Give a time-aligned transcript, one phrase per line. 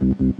[0.00, 0.38] ברוכים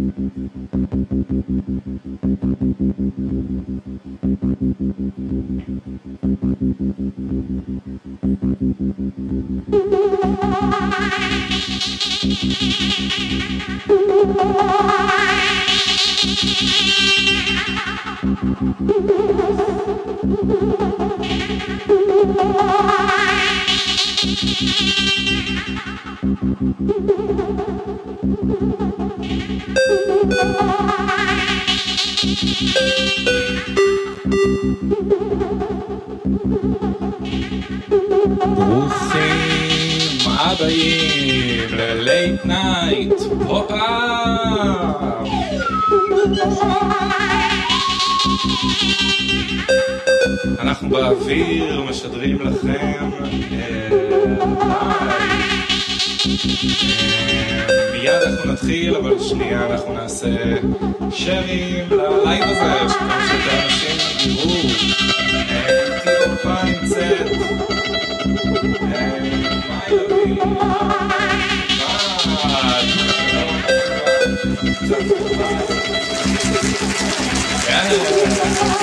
[42.88, 43.12] night
[43.46, 43.78] pop-up!
[50.58, 53.28] אנחנו באוויר משדרים לכם אה,
[56.32, 60.36] אה, מיד אנחנו נתחיל, אבל שנייה אנחנו נעשה
[61.10, 63.96] share ים ללייב הזה, שכמה שיותר אנשים
[64.30, 64.50] יראו.
[65.50, 67.38] אה, איתי באולפן נמצאת
[77.88, 78.77] 丈夫。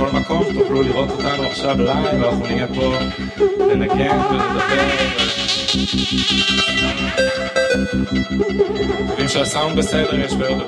[0.00, 2.94] ה event ולכל מקום שתוכלו לראות אותנו עכשיו לייב ואנחנו נהיה פה
[3.58, 4.88] לנגן ולדבר
[9.04, 10.66] מקווים שהסאונד בסדר, יש בעיות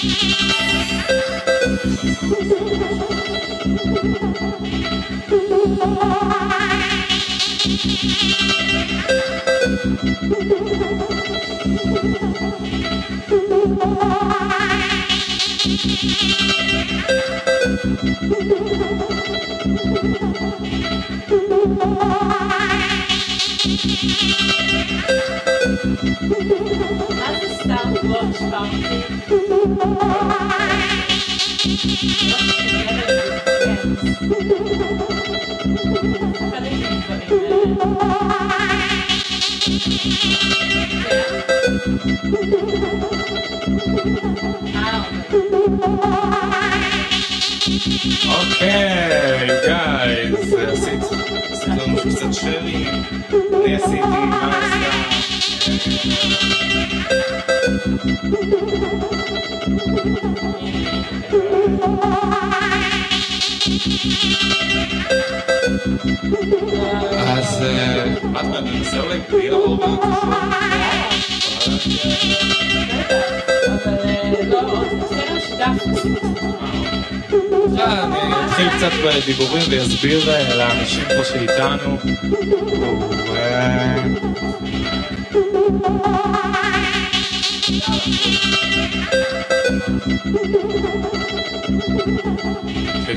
[0.00, 0.06] מה
[27.40, 29.39] זה סטארט-וואץ' פארטי?
[48.28, 51.02] אוקיי, גייז, עשית
[51.52, 52.32] עשית לנו קצת
[68.92, 69.20] אני
[78.46, 81.96] אתחיל קצת בדיבורים ואסביר אה, לאנשים פה שאיתנו.
[83.36, 83.96] אה,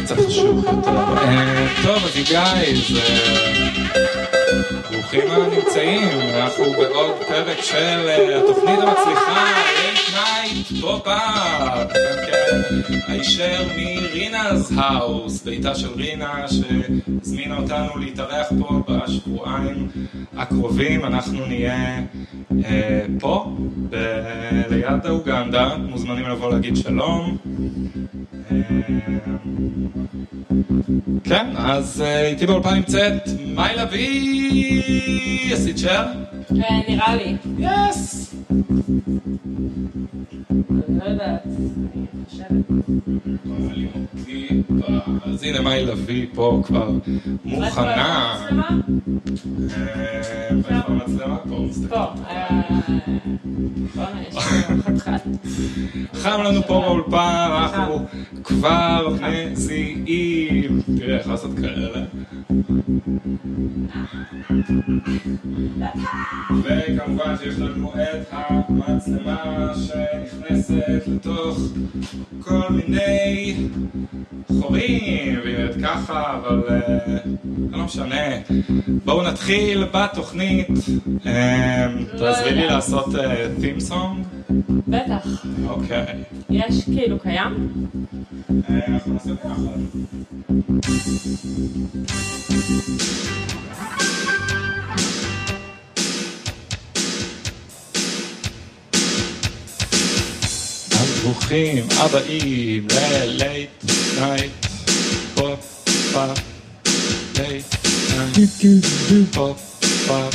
[0.04, 0.90] קצת חשוב יותר.
[0.90, 3.00] אה, טוב, אז גייז,
[5.14, 7.76] ברוכים הנמצאים, אנחנו בעוד פרק של
[8.08, 17.58] אה, התוכנית המצליחה, late night pop-up, כן, הישר מ Rina's House, ביתה של רינה שהזמינה
[17.58, 19.88] אותנו להתארח פה בשבועיים
[20.38, 22.00] הקרובים, אנחנו נהיה
[22.66, 23.56] אה, פה,
[23.90, 24.22] ב-
[24.70, 27.38] ליד האוגנדה, מוזמנים לבוא להגיד שלום.
[28.52, 28.58] אה,
[31.24, 33.14] כן, אז אה, איתי באולפן נמצאת
[33.56, 36.06] מאי לביא, עשית שר?
[36.90, 37.36] נראה לי.
[37.60, 38.36] יס!
[38.52, 38.62] אני
[41.00, 41.44] לא יודעת,
[45.26, 46.92] אז הנה מאי לביא פה כבר
[47.44, 48.36] מוכנה.
[48.40, 48.70] אה,
[50.50, 51.38] איפה המצלמה?
[51.50, 51.88] פה מסתכל.
[51.90, 52.06] פה.
[52.30, 52.64] אה.
[56.24, 58.06] חם לנו פה באולפן, אנחנו
[58.44, 59.16] כבר
[59.52, 60.82] מזיעים.
[60.98, 62.06] תראה, איך לעשות כאלה.
[66.64, 71.60] וכמובן שיש לנו את המצלמה שנכנסת לתוך
[72.42, 73.56] כל מיני
[74.62, 76.98] חורים, והיא נראית ככה, אבל אה,
[77.44, 78.16] זה לא משנה.
[79.06, 80.68] בואו נתחיל בתוכנית.
[81.26, 82.68] אה, תעזרי לי.
[82.68, 84.52] לעשות theme song.
[84.88, 85.28] בטח.
[85.68, 86.24] אוקיי.
[86.50, 87.70] יש כאילו קיים?
[88.70, 89.54] אה, אנחנו נעשה ביחד.
[101.24, 102.88] ברוכים הבאים
[104.20, 104.66] נייט.
[105.34, 105.60] פופ
[106.14, 106.38] פאפ
[107.40, 107.76] לייט
[108.36, 109.34] נייט.
[109.34, 109.60] פופ
[110.08, 110.34] pop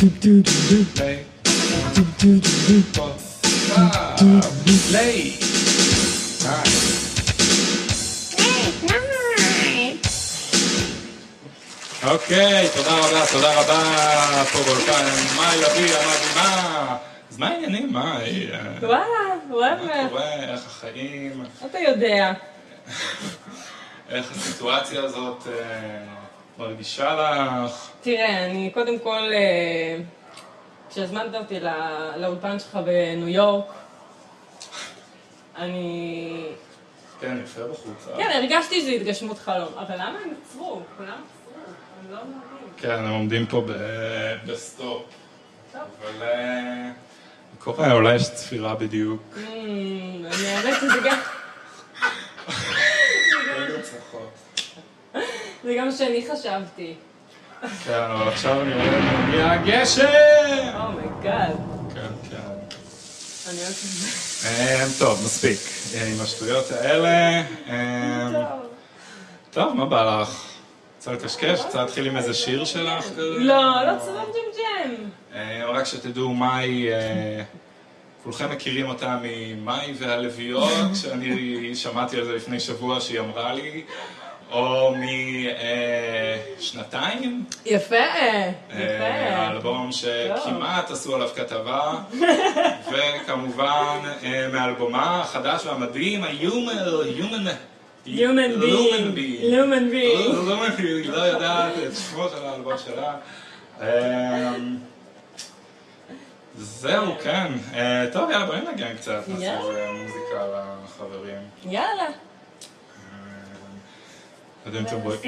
[0.98, 1.26] late
[2.94, 3.22] pop
[3.62, 4.22] pop
[4.90, 5.42] late
[6.42, 6.78] night.
[12.02, 15.04] אוקיי, תודה רבה, תודה רבה, פה באולפן,
[15.36, 17.07] מאי לביא המדהימה.
[17.38, 18.50] אז מה העניינים, מאי?
[18.52, 19.04] אה, וואלה,
[19.48, 20.08] מה וואלה.
[20.08, 22.32] קורה, איך החיים, אתה יודע.
[24.08, 26.04] איך הסיטואציה הזאת אה,
[26.58, 27.90] מרגישה לך?
[28.00, 29.96] תראה, אני קודם כל, אה,
[30.90, 31.70] כשהזמנת אותי לא-
[32.16, 33.66] לאולפן שלך בניו יורק,
[35.56, 36.46] אני...
[37.20, 38.08] כן, יפה בחוץ.
[38.16, 39.72] כן, הרגשתי שזו התגשמות חלום.
[39.78, 40.80] אבל למה הם עצרו?
[40.96, 41.52] כולם עצרו.
[42.02, 42.38] אני לא מבין.
[42.76, 43.62] כן, הם עומדים פה
[44.46, 45.02] בסטופ.
[45.74, 46.26] אבל
[47.58, 49.22] קורה, אולי יש צפירה בדיוק.
[49.36, 49.42] אמ,
[50.26, 51.18] אני האמת שזה גם...
[53.56, 54.30] רגע צרחות.
[55.64, 56.94] זה גם שאני חשבתי.
[57.84, 60.04] כן, אבל עכשיו אני רואה מגיע הגשם!
[60.74, 61.56] oh my god.
[61.94, 62.36] כן, כן.
[63.48, 64.48] אני אוהבת את זה.
[64.48, 65.58] אה, טוב, מספיק
[66.06, 67.42] עם השטויות האלה.
[68.32, 68.68] טוב.
[69.50, 70.47] טוב, מה בא לך?
[70.98, 71.60] רוצה לקשקש?
[71.60, 73.04] רוצה להתחיל עם איזה שיר שלך?
[73.16, 74.94] לא, לא צודק ג'ם ג'ם.
[75.34, 77.42] אה, רק שתדעו, מאי, אה,
[78.24, 80.72] כולכם מכירים אותה ממאי והלוויות,
[81.02, 83.84] שאני שמעתי על זה לפני שבוע שהיא אמרה לי,
[84.50, 84.94] או
[86.58, 87.96] משנתיים, יפה,
[88.70, 89.04] יפה.
[89.08, 91.94] האלבום שכמעט עשו עליו כתבה,
[92.90, 97.48] וכמובן אה, מאלבומה החדש והמדהים, ה-Human,
[98.08, 98.20] Being.
[98.20, 99.52] Lumen being.
[99.52, 103.16] Lumen Being, היא לא יודעת את שמו של האלבום שלה.
[103.80, 104.76] אמ,
[106.56, 107.52] זהו, כן.
[107.74, 109.22] אה, טוב, יאללה, בואי נגן קצת.
[109.28, 109.56] איזה
[109.92, 110.46] מוזיקה
[110.84, 111.38] לחברים.
[111.64, 112.06] יאללה.
[112.06, 112.12] אמ,
[114.66, 115.20] לא יודע אם אתם רואים.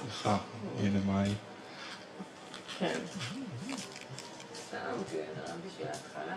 [0.00, 0.36] סליחה,
[0.80, 1.30] הנה מאי.
[2.78, 2.98] כן.
[4.68, 4.78] סתם,
[5.12, 5.18] כן,
[5.66, 6.34] בשביל ההתחלה.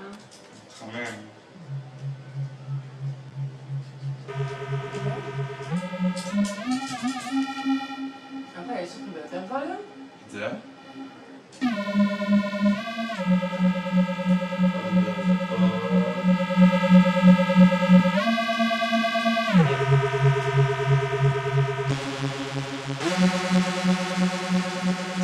[0.80, 1.37] חמם.
[8.58, 9.78] אבא, יש לכם ביותר ווליום?
[10.32, 10.48] זה?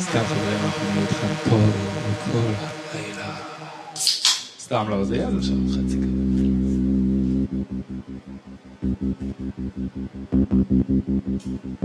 [0.00, 1.56] סתם חברים, אנחנו נהיה איתכם פה
[2.32, 2.38] כל
[2.92, 3.36] הלילה.
[4.58, 5.56] סתם לא, זה יהיה איזה שעה
[10.88, 11.56] וחצי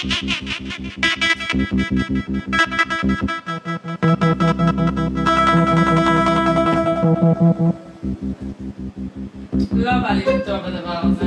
[9.74, 11.26] לא בא לי טוב הדבר הזה.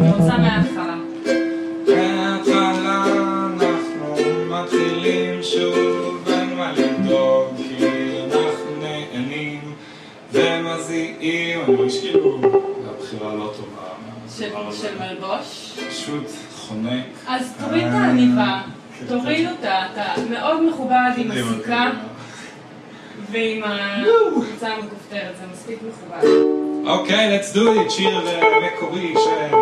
[0.00, 0.81] אני רוצה מההתחלה.
[21.18, 21.90] מאוד מכובד עם עם הסיכה
[23.30, 25.36] ועם החולצה המכופתרת.
[25.40, 26.28] זה מספיק מכובד.
[26.86, 28.20] אוקיי, let's do it, שיר
[28.74, 29.61] מקורי שנכתב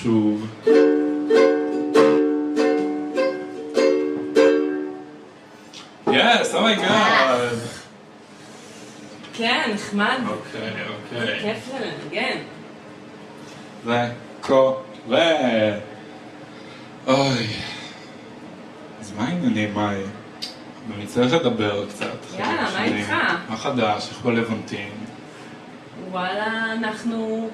[0.00, 0.46] זה חשוב
[6.12, 7.58] יס, אומייגאד
[9.34, 10.18] כן, נחמד.
[10.28, 12.38] אוקיי, אוקיי כיף לנגן.
[13.84, 15.32] זה קורה
[17.06, 17.46] אוי
[19.00, 20.02] אז מה העניינים, מאי?
[20.96, 22.06] אני צריך לדבר קצת
[22.38, 22.84] יאללה, מה.
[22.84, 23.12] איתך?
[23.48, 24.08] מה חדש?
[24.08, 24.90] איך בלוונטין?
[26.10, 27.50] וואלה, אנחנו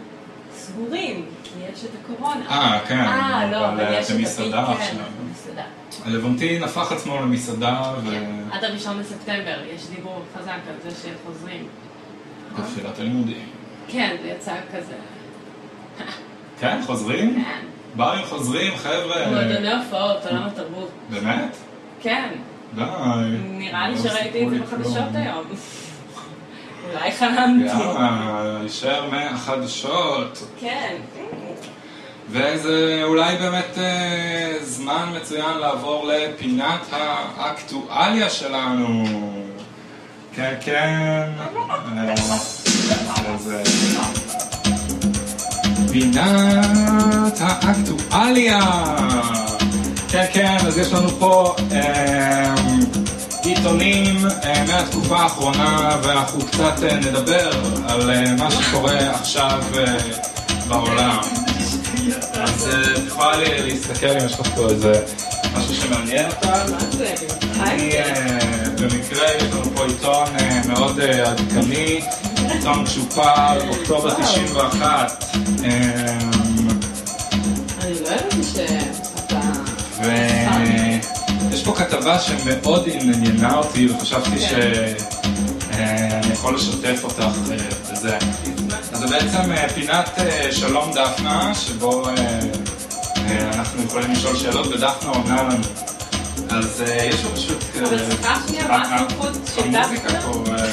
[0.52, 1.26] סגורים,
[1.56, 2.50] כי יש את הקורונה.
[2.50, 4.96] אה, כן, אה, לא, אבל אבל יש את מסעדה הפיק, עכשיו.
[4.96, 5.62] כן, מסעדה.
[6.04, 7.92] הלוונטין הפך עצמו למסעדה
[8.50, 11.66] עד הראשון בספטמבר יש דיבור חזק על זה שחוזרים.
[12.58, 13.48] בתחילת הלימודים.
[13.88, 14.94] כן, זה יצא כזה.
[16.60, 17.34] כן, חוזרים?
[17.44, 17.66] כן.
[17.96, 19.28] ברים חוזרים, חבר'ה.
[19.28, 20.90] מועדוני הופעות, עולם התרבות.
[21.10, 21.56] באמת?
[22.00, 22.28] כן,
[22.74, 22.82] די.
[23.44, 25.04] נראה לי לא שראיתי את זה בחדשות.
[25.14, 25.44] היום.
[26.92, 27.64] אולי חלמתי.
[27.64, 30.46] יאללה, יישאר מהחדשות.
[30.60, 30.96] כן.
[32.30, 39.04] וזה אולי באמת אה, זמן מצוין לעבור לפינת האקטואליה שלנו.
[40.34, 41.30] כן, כן.
[41.98, 42.14] אה,
[45.92, 48.60] פינת האקטואליה.
[50.08, 52.54] כן, כן, אז יש לנו פה אה,
[53.44, 54.26] עיתונים
[54.68, 57.50] מהתקופה האחרונה, ואנחנו קצת נדבר
[57.88, 59.62] על מה שקורה עכשיו
[60.68, 61.45] בעולם.
[62.32, 65.04] אז אה, לי להסתכל אם יש לך פה איזה
[65.56, 66.30] משהו שמעניין
[66.90, 67.14] זה?
[67.60, 68.38] אני, אה,
[68.80, 72.00] במקרה יש לנו פה עיתון אה, מאוד עדכני,
[72.52, 75.24] עיתון צ'ופר, אוקטובר 91.
[75.64, 76.18] אה,
[77.80, 79.40] אני לא ידעתי שאתה...
[81.50, 84.38] ויש פה כתבה שמאוד עניינה אותי וחשבתי כן.
[84.38, 87.24] שאני יכול לשתף אותך
[87.92, 88.18] בזה.
[88.96, 92.40] אז זה בעצם אה, פינת אה, שלום דפנה, שבו אה,
[93.54, 95.64] אנחנו יכולים לשאול שאלות ודפנה עונה לנו.
[96.50, 97.58] אז יש פה פשוט...
[97.82, 100.20] אבל סליחה שנייה, מה הסמכות של המוזיקה דפנה?
[100.20, 100.66] פה אה,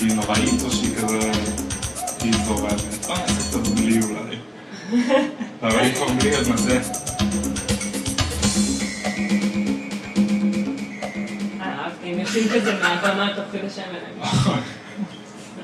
[0.00, 1.32] היא נוראית או שהיא כזה...
[2.20, 3.06] היא זורמת.
[3.06, 4.36] בוא נעשה קצת בלי אולי.
[5.62, 6.76] אבל אם כבר בלי אז נעשה.
[11.60, 14.22] אה, אהבתי, אם יוצאים כזה מהבמה תוך כדי שהם אליהם.
[14.22, 14.60] אהובה.
[15.54, 15.63] שברת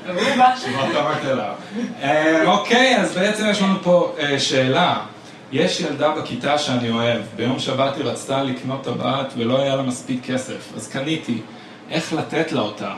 [2.45, 4.97] אוקיי, אז בעצם יש לנו פה אה, שאלה.
[5.51, 10.25] יש ילדה בכיתה שאני אוהב, ביום שבת היא רצתה לקנות טבעת ולא היה לה מספיק
[10.25, 11.41] כסף, אז קניתי.
[11.89, 12.93] איך לתת לה אותה?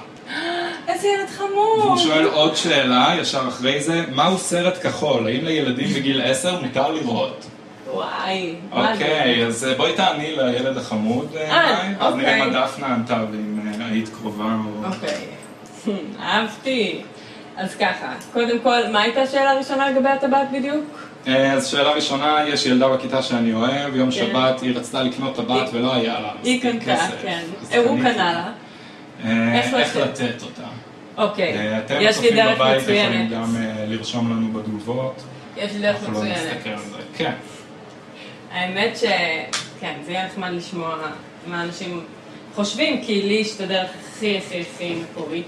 [0.87, 1.79] איזה ילד חמוד.
[1.79, 5.27] והוא שואל עוד שאלה, ישר אחרי זה, מהו סרט כחול?
[5.27, 7.45] האם לילדים בגיל 10 מותר לראות?
[7.93, 8.93] וואי, מה זה?
[8.93, 12.51] אוקיי, אז אה, בואי תעני לילד החמוד, אה, אה, אז נראה אוקיי.
[12.51, 14.85] מה דפנה ענתה ואם אה, היית קרובה או...
[14.85, 15.27] אוקיי.
[16.23, 17.01] אהבתי.
[17.57, 20.85] אז ככה, קודם כל, מה הייתה השאלה הראשונה לגבי הטבעת בדיוק?
[21.27, 24.17] אה, אז שאלה ראשונה, יש ילדה בכיתה שאני אוהב, יום כן.
[24.17, 26.95] שבת היא רצתה לקנות טבעת ולא היה לה היא קנתה.
[27.21, 27.41] כן.
[27.61, 27.99] אז הוא.
[27.99, 28.51] קנה לה.
[29.25, 30.41] אה, איך לתת?
[30.43, 30.67] אותה.
[31.17, 31.57] אוקיי.
[31.57, 33.31] אה, אתם יש לי צופים דרך בבית יכולים מצוינת.
[33.31, 35.23] גם אה, לרשום לנו בתגובות.
[35.57, 36.37] יש לי דרך אנחנו לא מצוינת.
[36.37, 36.97] נסתכל על זה.
[37.17, 37.33] כן.
[38.51, 39.03] האמת ש...
[39.79, 40.95] כן, זה יהיה נחמד לשמוע
[41.47, 42.03] מה אנשים
[42.55, 45.45] חושבים, כי לי יש את הדרך הכי הכי הכי מקורית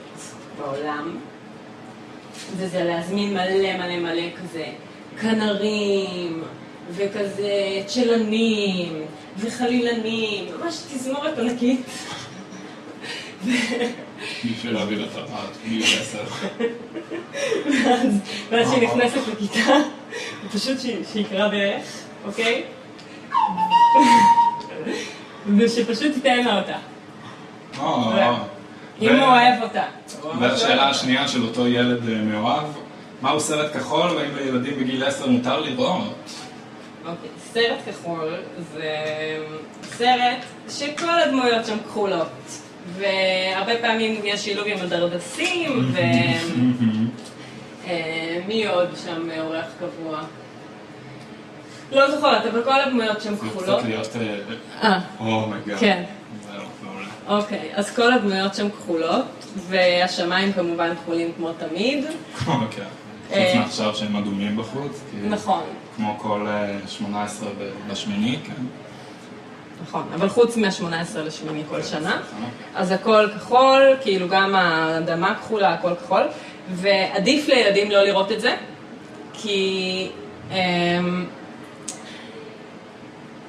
[0.58, 1.18] בעולם.
[2.58, 4.65] וזה להזמין מלא מלא מלא כזה
[5.22, 6.44] כנרים,
[6.91, 7.52] וכזה
[7.86, 9.02] צ'לנים,
[9.38, 11.82] וחלילנים, ממש תזמורת ענקית.
[14.46, 16.24] בשביל להביא לטבעת, בלי עשר.
[17.86, 18.13] ואז,
[18.50, 19.74] ואז שהיא נכנסת לכיתה,
[20.54, 21.84] פשוט שהיא- שיקרא בערך,
[22.26, 22.63] אוקיי?
[25.58, 26.12] ושפשוט
[26.46, 26.80] לה אותה, או,
[27.80, 29.84] אם ו- הוא אוהב אותה.
[30.40, 32.68] והשאלה השנייה של אותו ילד אה, מאוהב,
[33.22, 36.04] מהו סרט כחול והאם לילדים בגיל 10 מותר לראות?
[37.06, 38.34] אוקיי, סרט כחול
[38.74, 38.92] זה
[39.84, 40.38] סרט
[40.70, 42.28] שכל הדמויות שם כחולות.
[42.98, 45.92] והרבה פעמים יש שילוב עם הדרדסים,
[47.88, 50.20] ומי עוד שם אורח קבוע?
[51.92, 53.80] לא זוכרת, אבל כל הדמויות שם זה כחולות.
[53.80, 54.16] קצת להיות...
[54.84, 55.78] אה, oh my god.
[55.80, 56.04] כן.
[57.28, 59.26] אוקיי, אז כל הדמויות שם כחולות,
[59.70, 62.06] והשמיים כמובן כחולים כמו תמיד.
[62.48, 62.84] אוקיי.
[63.28, 65.64] חוץ אה, מעכשיו שהם אדומים בחוץ, נכון,
[65.96, 67.50] כמו כל אה, 18
[67.90, 68.64] בשמיני, כן.
[69.84, 72.10] נכון, אבל חוץ מה-18 לשמיני כל שנה.
[72.30, 72.48] סליחה.
[72.76, 76.24] אז הכל כחול, כאילו גם האדמה כחולה, הכל כחול,
[76.72, 78.56] ועדיף לילדים לא לראות את זה,
[79.34, 80.10] כי
[80.52, 81.26] אמ,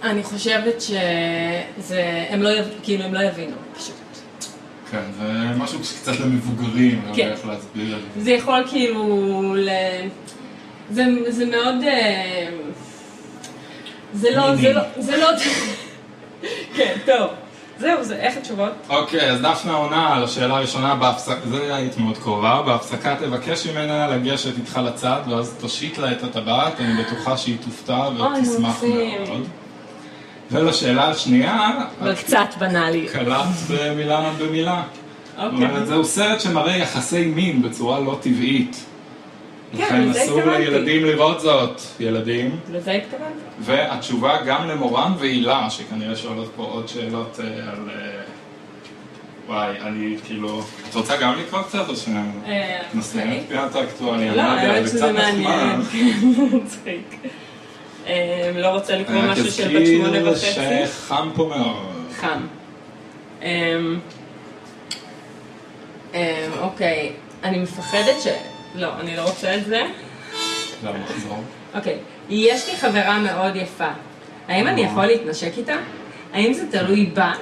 [0.03, 2.51] אני חושבת שזה, הם לא,
[2.83, 3.95] כאילו הם לא יבינו, פשוט.
[4.91, 7.29] כן, זה משהו שקצת למבוגרים, אני לא כן.
[7.29, 8.25] איך להסביר את זה.
[8.25, 9.69] זה יכול כאילו ל...
[10.91, 11.75] זה, זה מאוד...
[11.87, 12.49] אה,
[14.15, 14.73] זה לא, זה.
[14.73, 15.29] לא, זה לא...
[16.77, 17.31] כן, טוב.
[17.79, 18.73] זהו, זה, איך התשובות?
[18.89, 24.07] אוקיי, אז דפנה עונה על השאלה הראשונה בהפסקה, זה היית מאוד קרובה, בהפסקה תבקש ממנה
[24.07, 28.83] לגשת איתך לצד, ואז תושיט לה את הטבעת, אני בטוחה שהיא תופתע ותשמח.
[29.29, 29.47] מאוד.
[30.51, 33.09] ולשאלה השנייה, אבל קצת בנאלי.
[33.13, 34.83] קלט במילה במילה.
[35.37, 35.49] אוקיי.
[35.49, 38.85] אומרת, זהו סרט שמראה יחסי מין בצורה לא טבעית.
[39.77, 40.71] כן, לכן לזה אסור התכוונתי.
[40.71, 42.57] לילדים לראות זאת, ילדים.
[42.73, 43.41] לזה התכוונתי.
[43.61, 47.91] והתשובה גם למורן והילה, שכנראה שואלות פה עוד שאלות אה, על...
[47.95, 48.21] אה,
[49.47, 50.63] וואי, אני כאילו...
[50.91, 51.95] את רוצה גם לקרוא קצת או אה,
[52.93, 53.41] שנסיים אוקיי.
[53.41, 54.35] את פינת האקטואליה?
[54.35, 55.81] לא, אני יודע, האמת זה שזה מעניין.
[56.63, 57.29] מצחיק.
[58.07, 60.47] אה, לא רוצה לקרוא משהו של בת שמונה וחצי.
[60.87, 61.77] שחם פה מאוד.
[62.16, 62.47] חם.
[63.42, 63.99] אמ,
[66.14, 66.21] אמ,
[66.61, 67.12] אוקיי,
[67.45, 68.27] אני מפחדת ש...
[68.75, 69.83] לא, אני לא רוצה את זה.
[70.83, 71.42] המחזור.
[71.75, 73.88] אוקיי, יש לי חברה מאוד יפה.
[74.49, 75.77] האם אני יכול להתנשק איתה?
[76.33, 77.33] האם זה תלוי בה?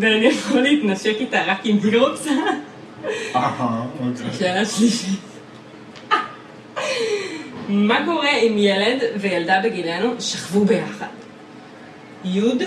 [0.00, 2.30] ואני יכול להתנשק איתה רק אם היא רוצה?
[3.34, 4.38] אהה, אוקיי.
[4.38, 5.20] שאלה שלישית.
[7.68, 11.06] מה קורה אם ילד וילדה בגילנו שכבו ביחד?
[12.24, 12.62] יוד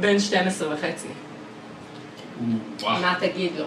[0.00, 1.08] בן 12 וחצי.
[2.82, 3.64] מה תגיד לו?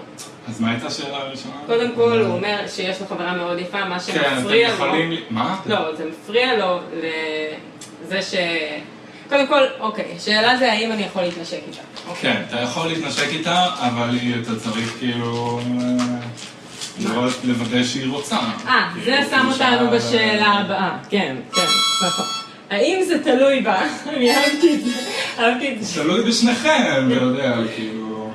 [0.48, 1.56] אז מה הייתה השאלה הראשונה?
[1.66, 4.74] קודם כל הוא אומר שיש לו חברה מאוד יפה, מה כן, אתם שמפריע לו...
[4.74, 5.12] יכולים...
[5.12, 5.60] ל- מה?
[5.66, 6.80] לא, זה מפריע לו
[8.04, 8.34] לזה ש...
[9.30, 11.82] קודם כל, אוקיי, שאלה זה האם אני יכול להתנשק איתה.
[12.08, 12.34] אוקיי.
[12.34, 15.60] כן, אתה יכול להתנשק איתה, אבל אתה צריך כאילו...
[17.44, 18.36] לוודא שהיא רוצה.
[18.36, 20.98] אה, זה כאילו, שם אותנו שאלה- בשאלה הבאה.
[21.10, 21.62] כן, כן,
[22.08, 22.26] נכון.
[22.70, 23.82] האם זה תלוי בה?
[24.10, 24.92] אני אהבתי את זה,
[25.40, 26.02] אהבתי את זה.
[26.04, 28.30] תלוי בשניכם, אתה יודע, כאילו...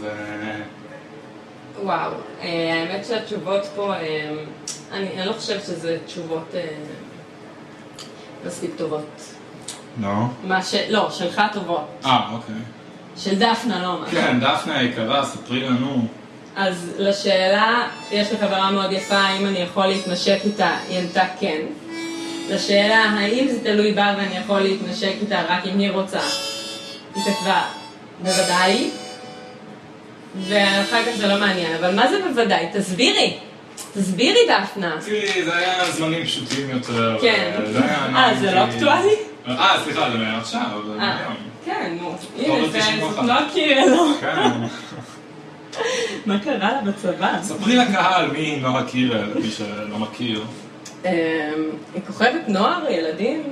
[0.00, 0.12] זה...
[1.82, 4.30] וואו, אה, האמת שהתשובות פה, אה,
[4.92, 6.66] אני אני לא חושבת שזה תשובות אה,
[8.46, 9.20] מספיק טובות.
[10.02, 10.08] לא?
[10.44, 10.74] מה ש...
[10.88, 11.86] לא, שלך טובות.
[12.04, 12.54] אה, אוקיי.
[13.16, 14.06] של דפנה, לא מה.
[14.10, 16.06] כן, דפנה היקרה, ספרי לנו.
[16.56, 21.60] אז לשאלה, יש לי חברה מאוד יפה, האם אני יכול להתנשק איתה, היא ענתה כן.
[22.50, 26.20] לשאלה, האם זה תלוי בה ואני יכול להתנשק איתה רק אם היא רוצה,
[27.14, 27.62] היא כתבה,
[28.22, 28.90] בוודאי.
[30.48, 32.66] ואחר כך זה לא מעניין, אבל מה זה בוודאי?
[32.72, 33.36] תסבירי.
[33.94, 34.96] תסבירי, דפנה.
[35.06, 37.16] תראי, זה היה זמנים פשוטים יותר.
[37.20, 37.50] כן.
[38.16, 38.68] אה, זה לא 90.
[38.70, 39.14] אקטואלי?
[39.48, 41.34] אה, סליחה, זה מעכשיו, זה אה, מהיום.
[41.64, 42.16] כן, נו.
[42.46, 43.00] טוב, הנה, זה- ב-91.
[43.14, 44.06] זאת לא קירלו.
[46.26, 47.38] מה קרה לה בצבא?
[47.42, 50.44] ספרי לקהל מי נועה קירל, מי שלא מכיר.
[51.04, 51.10] אמ,
[51.94, 53.42] היא כוכבת נוער, ילדים?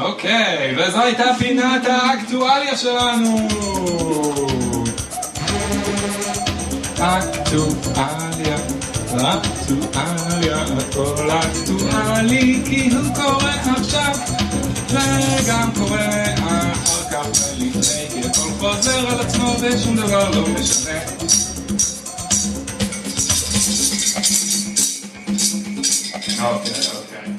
[0.00, 3.48] אוקיי, וזו הייתה פינת האקטואליה שלנו.
[7.00, 8.56] אקטואליה,
[9.14, 14.12] אקטואליה, הכל אקטואלי כי הוא קורה עכשיו
[14.88, 17.26] וגם קורה אחר כך
[17.58, 21.00] ולפני כי הכל חוזר על עצמו ושום דבר לא משנה
[26.42, 27.32] אוקיי, אוקיי.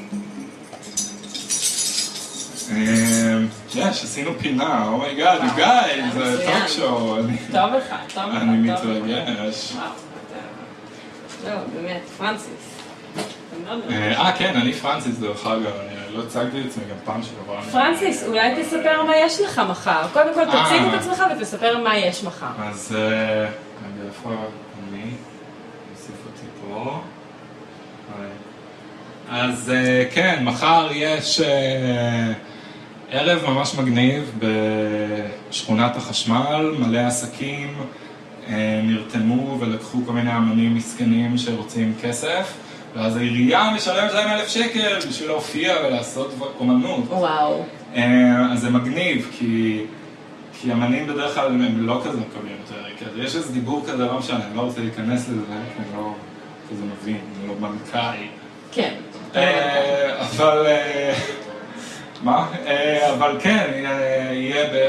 [2.72, 6.46] אמ, יש, עשינו פינה, Oh, oh my god, you guys, זה.
[6.46, 8.42] talk show, אני- טוב לך, טוב לך.
[8.42, 9.04] אני טוב לך.
[9.04, 9.72] מתרגש.
[9.76, 9.86] וואו,
[10.28, 12.48] אתה- לא, באמת, פרנסיס.
[13.66, 17.22] מאוד מאוד- אה, כן, אני פרנסיס דרך אגב, אני לא הצגתי את עצמי גם פעם
[17.24, 17.62] שעברה.
[17.72, 20.08] פרנסיס, אולי תספר מה יש לך מחר.
[20.14, 20.90] קודם כל תציג אה.
[20.96, 22.48] את עצמך ותספר מה יש מחר.
[22.64, 23.02] אז אה,
[23.42, 23.50] רגע,
[24.08, 24.30] איפה
[24.90, 25.12] אני?
[25.94, 27.02] אוסיף אותי פה.
[29.34, 32.34] אז אה, כן, מחר יש אה,
[33.12, 34.40] ערב ממש מגניב
[35.50, 37.74] בשכונת החשמל, מלא עסקים
[38.48, 42.54] אה, נרתמו ולקחו כל מיני אמנים מסכנים שרוצים כסף,
[42.96, 47.04] ואז העירייה משלמת להם אלף שקל בשביל להופיע ולעשות אומנות.
[47.10, 47.64] וואו.
[48.52, 49.84] אז זה מגניב, כי,
[50.62, 53.12] כי אמנים בדרך כלל הם לא כזה מקבלים יותר כסף.
[53.18, 56.14] יש איזה דיבור כזה, לא משנה, אני לא רוצה להיכנס לזה, כי אני לא
[56.72, 58.28] כזה מבין, אני לא בנקאי.
[58.72, 58.94] כן.
[59.36, 60.66] אה, אבל...
[60.68, 61.14] אה,
[62.24, 62.48] מה?
[62.68, 63.72] אה, אבל כן,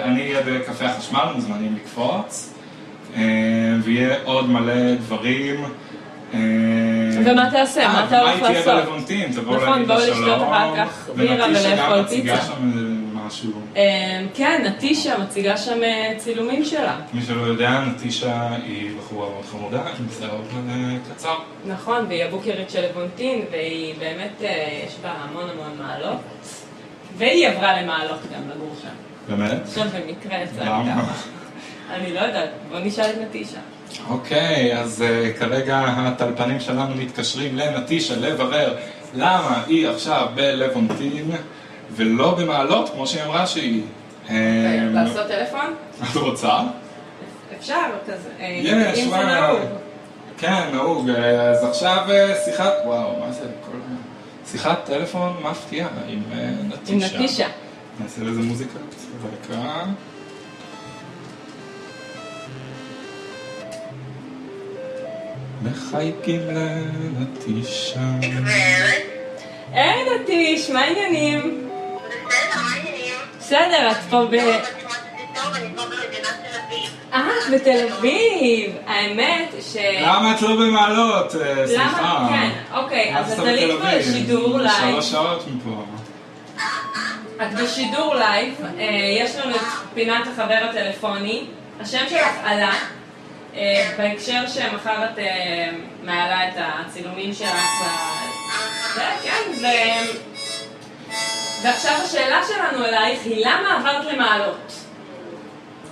[0.03, 2.55] אני אהיה בקפה החשמל, מוזמנים לקפוץ.
[3.83, 5.65] ויהיה עוד מלא דברים.
[7.25, 7.89] ומה תעשה?
[7.89, 8.85] מה אתה הולך מה היא תהיה לעשות?
[8.85, 9.33] בלוונטין?
[9.33, 10.43] תבואו נכון, בואו לשתות.
[10.43, 12.37] אחר כך בירה ולאכול פיצה.
[13.27, 13.51] משהו.
[13.77, 17.01] אה, כן, נטישה מציגה שם אה, צילומים שלה.
[17.13, 21.39] מי שלא יודע, נטישה היא בחורה מאוד חמודה, עם שיער אה, קצר.
[21.67, 26.21] נכון, והיא הבוקרית של לבונטין, והיא באמת, אה, יש בה המון המון מעלות.
[27.19, 28.89] והיא עברה למעלות גם לגור שם.
[29.29, 29.63] באמת?
[29.63, 30.93] עכשיו במקרה יצא לי?
[30.93, 31.13] ככה.
[31.91, 33.59] אני לא יודעת, בוא נשאל את נטישה.
[34.09, 38.77] אוקיי, אז uh, כרגע הטלפנים שלנו מתקשרים לנטישה לברר
[39.15, 41.31] למה היא עכשיו בלוונטין
[41.97, 43.83] ולא במעלות, כמו שהיא אמרה שהיא.
[44.31, 44.35] אמ,
[44.95, 45.75] לעשות טלפון?
[46.11, 46.59] את רוצה?
[47.59, 47.75] אפשר,
[48.07, 48.29] כזה.
[48.41, 49.17] אה, יש, אם זה.
[49.17, 49.61] נהוג.
[50.39, 51.11] כן, נהוג.
[51.11, 53.47] אה, אז עכשיו אה, שיחת, וואו, מה זה?
[54.51, 57.19] שיחת טלפון מפתיעה עם אה, עם נטישה.
[57.19, 57.49] נטישה.
[58.01, 58.79] נעשה לזה מוזיקה
[59.25, 59.85] רקע.
[65.63, 68.01] מחייקים לנטישה.
[69.73, 71.69] היי נטיש, מה העניינים?
[73.39, 74.35] בסדר, את פה ב...
[77.13, 78.73] אה, את בתל אביב.
[78.87, 79.77] האמת ש...
[80.01, 81.35] למה את לא במעלות?
[81.35, 82.01] אה, סליחה.
[82.01, 82.29] למה?
[82.29, 83.93] כן, אוקיי, אז את עלית פה?
[83.93, 84.91] לשידור לייב.
[84.91, 85.85] שלוש שעות מפה.
[87.43, 88.85] את בשידור לייב, אה,
[89.21, 89.61] יש לנו את
[89.95, 91.45] פינת החבר הטלפוני,
[91.81, 92.75] השם שלך עלה,
[93.57, 95.19] אה, בהקשר שמחר את
[96.03, 97.85] מעלה את הצילומים שלך,
[98.95, 99.67] זה, כן, ו...
[101.63, 104.73] ועכשיו השאלה שלנו אלייך היא למה עברת למעלות?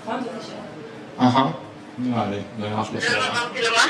[0.03, 0.21] נכון?
[0.21, 0.61] זאת השאלה.
[1.21, 1.51] אהה.
[1.99, 3.85] נראה לי, זה אחלה שאלה.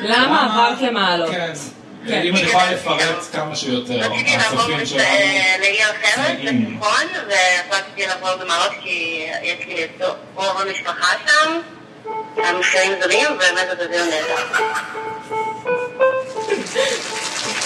[0.00, 1.30] למה עברת למעלות?
[1.30, 1.52] כן.
[2.06, 2.22] כן.
[2.24, 5.04] אם אני יכולה לפרט כמה שיותר, רציתי לעבור הצופים שלנו.
[5.60, 6.80] לעיר אחרת, צמאים.
[6.80, 10.02] בצפון, והחלטתי לעבור במעלות כי יש לי את
[10.34, 11.60] רוב המשפחה שם,
[12.36, 14.64] המחירים זולים, ובאמת זה דיון נהדר.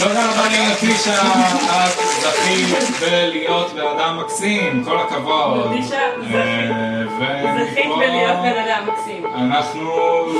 [0.02, 1.22] תודה רבה לנטישה,
[1.64, 5.72] את זכית בלהיות בן אדם מקסים, כל הכבוד.
[5.82, 5.92] זכית.
[6.34, 9.26] אה, זכית בלהיות בן אדם מקסים.
[9.26, 9.90] אנחנו,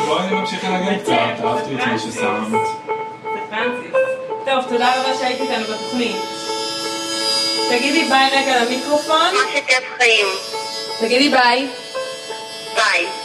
[0.07, 1.12] בואי נמשיך לנגן קצת,
[1.44, 2.51] אהבתי את מה ששמת.
[3.22, 3.94] זה פרנסיס.
[4.44, 6.16] טוב, תודה רבה שהיית איתנו בתוכנית.
[7.70, 9.35] תגידי ביי רגע למיקרופון.
[9.35, 10.27] מה שכיף חיים.
[11.01, 11.68] תגידי ביי.
[12.75, 13.21] ביי.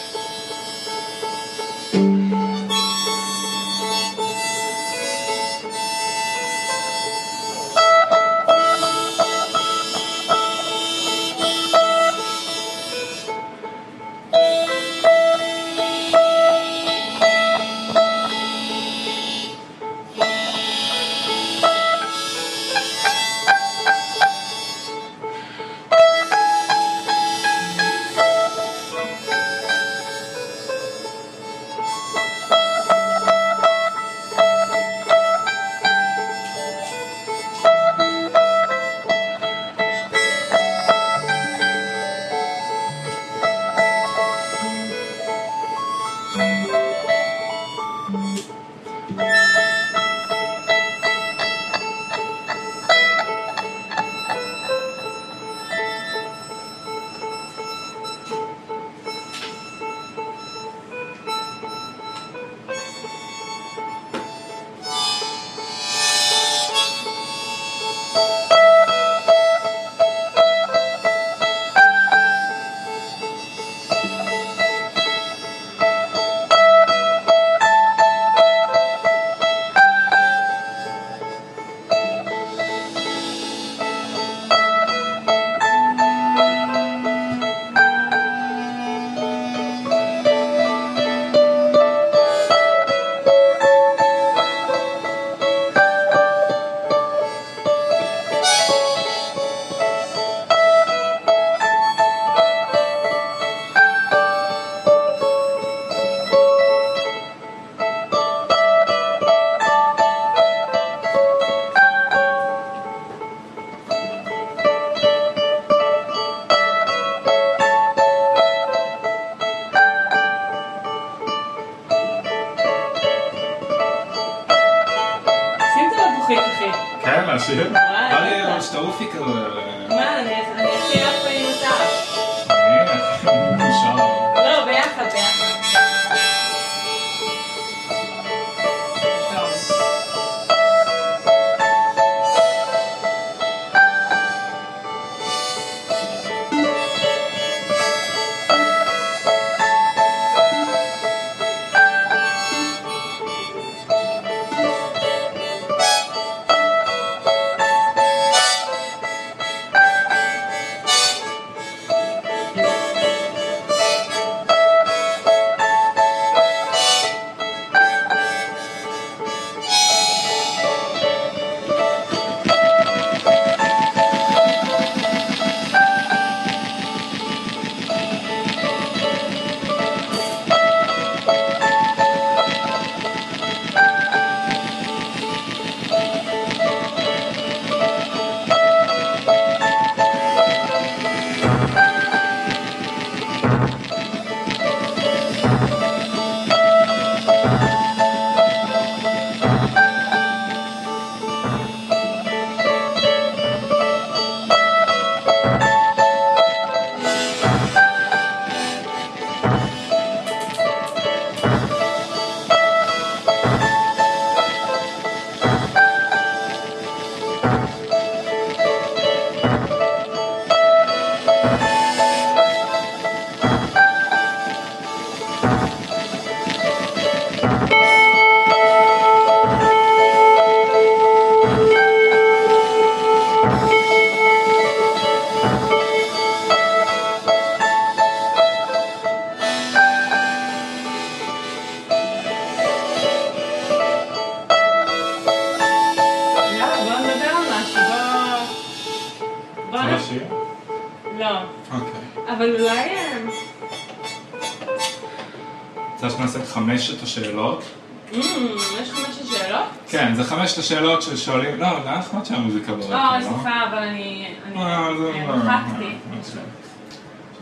[260.57, 262.95] חמשת השאלות ששואלים, לא, זה היה נחמד שהמוזיקה ברקע, לא?
[262.95, 264.27] אה, סליחה, אבל אני...
[264.45, 265.95] אני אה, זה אה, לא- מחקתי.
[266.21, 266.31] יש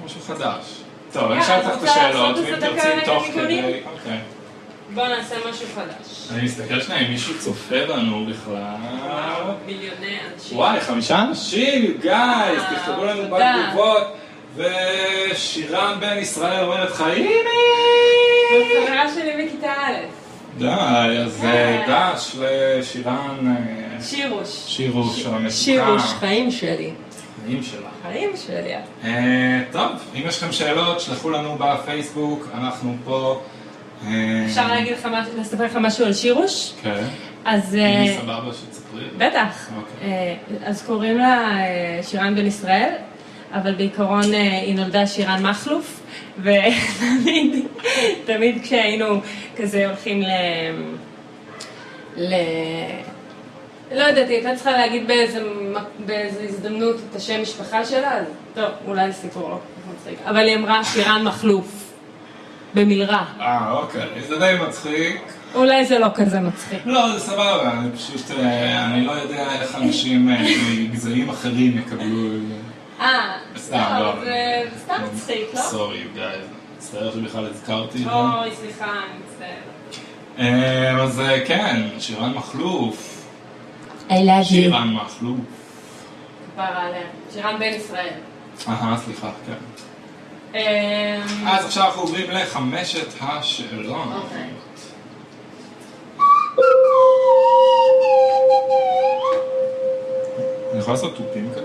[0.05, 0.81] משהו חדש.
[1.11, 3.23] טוב, אני אשאל אותך את את השאלות, ואם תרצי תוך?
[3.33, 3.81] כדי...
[3.93, 4.19] אוקיי.
[4.93, 6.27] בוא נעשה משהו חדש.
[6.33, 8.61] אני מסתכל שנייה אם מישהו צופה בנו בכלל.
[9.65, 10.57] מיליוני אנשים.
[10.57, 13.21] וואי, חמישה אנשים, גייז, וואו, תכתבו לנו.
[13.21, 14.03] בתגובות.
[14.55, 17.29] ושירן בן ישראל אומרת חיימי!
[18.51, 20.24] זאת חברה שלי בכיתה א',
[20.57, 20.67] די,
[21.25, 24.63] אז אה, דש לשירן אה, שירוש.
[24.67, 25.49] שירוש המתוקה.
[25.49, 26.91] שירוש, חיים שלי.
[27.45, 27.89] חיים שלה.
[28.01, 28.73] חיים שלי.
[29.03, 33.41] אה, טוב, אם יש לכם שאלות, שלחו לנו בפייסבוק, אנחנו פה.
[34.45, 36.73] אפשר להגיד לך משהו, לספר לך משהו על שירוש?
[36.81, 37.03] כן.
[37.45, 37.75] אז...
[37.75, 39.03] אם היא סבבה שתספרי.
[39.17, 39.69] בטח.
[39.77, 40.37] אוקיי.
[40.65, 41.51] אז קוראים לה
[42.01, 42.93] שירן בן ישראל,
[43.53, 45.99] אבל בעיקרון היא נולדה שירן מכלוף,
[46.39, 47.65] ותמיד,
[48.25, 49.21] תמיד כשהיינו
[49.57, 50.29] כזה הולכים ל...
[52.17, 52.33] ל...
[53.91, 55.43] לא יודעת, היא הייתה צריכה להגיד באיזה,
[56.05, 59.59] באיזה הזדמנות את השם משפחה שלה, אז טוב, אולי סיפור לא
[59.95, 60.19] מצחיק.
[60.25, 61.85] אבל היא אמרה שירן מכלוף,
[62.73, 63.23] במלרע.
[63.39, 65.21] אה, אוקיי, זה די מצחיק.
[65.55, 66.79] אולי זה לא כזה מצחיק.
[66.85, 70.43] לא, זה סבבה, אני פשוט, אה, אני לא יודע איך אנשים אה,
[70.79, 72.29] מגזעים אחרים יקבלו...
[72.99, 74.25] אה, סתם, לא.
[74.25, 75.59] זה סתם מצחיק, לא?
[75.61, 76.23] סורי, גיא,
[76.77, 78.11] מצטער שבכלל הזכרתי את זה.
[78.13, 79.75] אוי, סליחה, אני מצטערת.
[80.39, 83.25] אה, אז אה, כן, שירן מכלוף.
[84.09, 85.39] I love שירן מכלוף.
[86.53, 87.07] כפרה עליה.
[87.33, 88.13] שירן בן ישראל.
[88.67, 89.53] אהה, סליחה, כן.
[90.55, 94.07] אמ, אז עכשיו אנחנו עוברים לחמשת השאלות.
[94.23, 94.49] אוקיי.
[100.71, 101.64] אני יכול לעשות תופים כזה?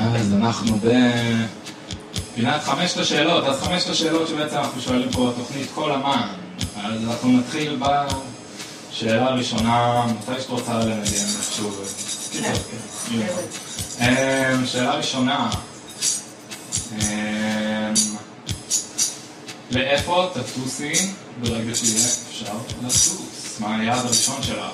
[0.00, 6.28] אז אנחנו בפינת חמשת השאלות, אז חמשת השאלות שבעצם אנחנו שואלים פה בתוכנית כל אמן.
[6.84, 12.17] אז אנחנו נתחיל בשאלה הראשונה, מתי שאת רוצה לנגן איכשהו.
[14.00, 14.06] אמ,
[14.66, 15.50] שאלה ראשונה,
[16.92, 16.98] אמ,
[19.70, 20.92] לאיפה תטוסי
[21.40, 22.52] ברגע שיהיה אפשר
[22.82, 23.16] לטוס?
[23.60, 24.64] מה היעד הראשון שלך?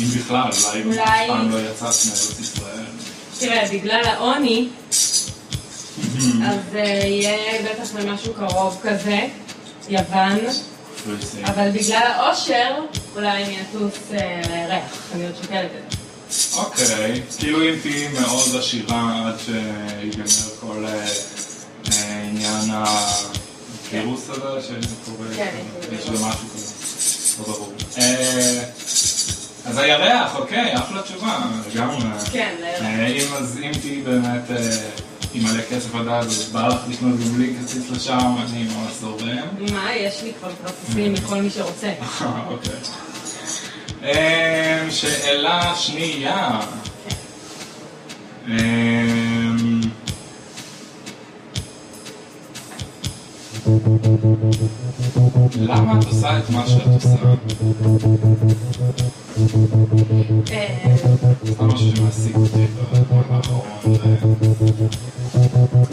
[0.00, 2.84] אם בכלל, אולי אולי- אף פעם לא יצאת מארץ ישראל.
[3.38, 4.68] תראה, בגלל העוני,
[6.48, 9.18] אז אה, יהיה בטח למשהו קרוב כזה,
[9.88, 10.38] יוון,
[11.44, 12.74] אבל בגלל העושר,
[13.16, 15.98] אולי אני אטוס אה, לירח, אני עוד שוקלת את זה.
[16.56, 20.26] אוקיי, כאילו אם תהיי מאוד עשירה עד שיגמר
[20.60, 22.70] כל אה, עניין
[23.90, 25.56] הווירוס הזה שקורה, כן,
[25.98, 26.74] יש לו משהו כזה,
[27.38, 27.72] לא ברור.
[27.98, 28.64] אה,
[29.66, 31.40] אז הירח, אוקיי, אחלה תשובה,
[31.74, 31.98] לגמרי.
[32.32, 33.56] כן, לירח.
[33.62, 34.50] אם תהיי באמת
[35.34, 39.72] עם מלא כסף עד אז, לך לקנות גם בלי כרטיס לשם, אני ממש זורם.
[39.72, 41.92] מה, יש לי כבר כרטיסים מכל מי שרוצה.
[42.50, 42.72] אוקיי.
[44.02, 46.60] אמ, שאלה שנייה.
[55.60, 57.08] למה את עושה את מה שאת עושה?
[60.52, 60.94] אה,
[61.42, 63.66] זה משהו שמעסיק אותי בזמן האחרון.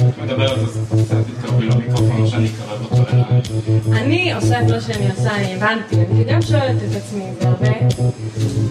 [0.10, 3.42] את מדברת זה קצת, תתקרבי למיקרופון שאני אקרב אותו אליי.
[4.02, 7.48] אני עושה את מה שאני עושה, אני הבנתי, אני גם שואלת את עצמי את זה
[7.48, 7.72] הרבה,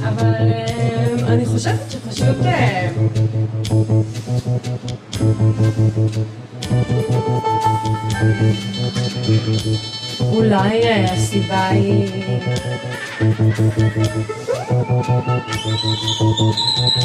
[0.08, 2.36] אבל אה, אני חושבת שפשוט...
[10.20, 12.08] אולי הסיבה היא...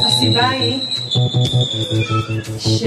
[0.07, 0.79] הסיבה היא
[2.59, 2.83] ש...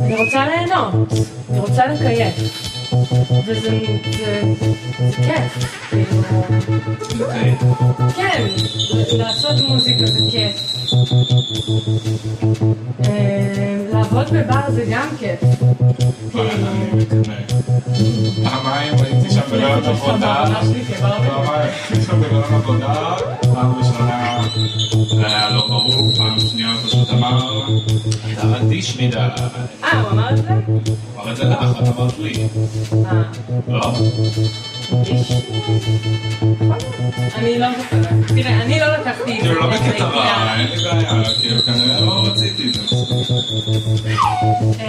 [0.00, 0.94] אני רוצה ליהנות,
[1.50, 2.34] אני רוצה לקייף,
[3.46, 3.78] וזה זה,
[4.12, 4.42] זה
[5.16, 5.76] כיף.
[8.16, 8.46] כן,
[9.12, 10.76] לעשות מוזיקה זה כיף.
[13.04, 15.55] אה, לעבוד בבר זה גם כיף.
[16.36, 17.34] כאילו, אני מקנא.
[18.44, 20.44] פעמיים הייתי שם ברעיון עבודה.
[20.96, 23.14] כבר פעמיים הייתי שם ברעיון עבודה.
[23.54, 24.38] פעם ראשונה
[25.16, 27.68] זה היה לא ברור, פעם שנייה פשוט אמר,
[28.32, 29.16] אתה אדיש מדי.
[29.16, 30.48] אה, הוא אמר את זה?
[31.14, 32.32] הוא את זה לך, את אמרת לי.
[33.06, 33.22] אה,
[33.68, 33.92] לא?
[37.34, 38.08] אני לא זוכרת.
[38.28, 39.40] תראה, אני לא לקחתי...
[39.40, 40.54] כאילו לא בקטע רע.
[40.58, 42.96] אין לי בעיה, כאילו כנראה לא רציתי את זה.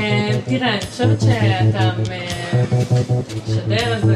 [0.08, 2.64] אה, תראה, אני חושבת שאתה אה,
[3.48, 4.16] משדר איזה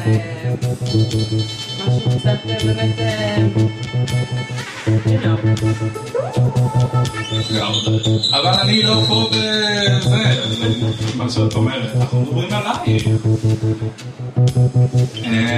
[8.34, 10.68] אבל אני לא פה בזה,
[11.16, 12.98] מה שאת אומרת, אנחנו מדברים עליי.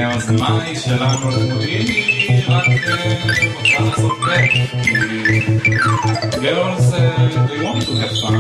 [0.06, 2.74] אז מאי שלנו היא רק אה,
[3.60, 4.52] רוצה לעשות בק.
[6.44, 8.34] Girls, they want to have fun.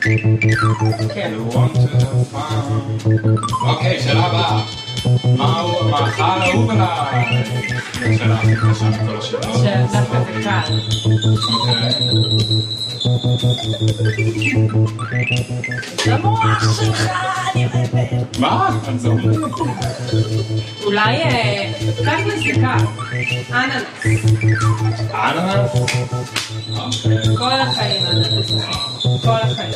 [0.00, 1.32] כן.
[1.32, 3.68] they want to have fun.
[3.68, 4.60] אוקיי, שאלה הבאה.
[5.38, 7.44] מהו המאכל האהוב עליי?
[8.18, 8.90] שאלה הכי קשה
[16.06, 17.10] המוח שלך,
[17.54, 18.38] אני אוהבת.
[18.38, 18.80] מה?
[20.84, 21.92] אולי אה, זה
[22.54, 22.84] קל.
[23.52, 23.84] אננס.
[25.14, 25.70] אננס?
[27.38, 28.52] כל החיים אננס.
[29.24, 29.72] כל החיים.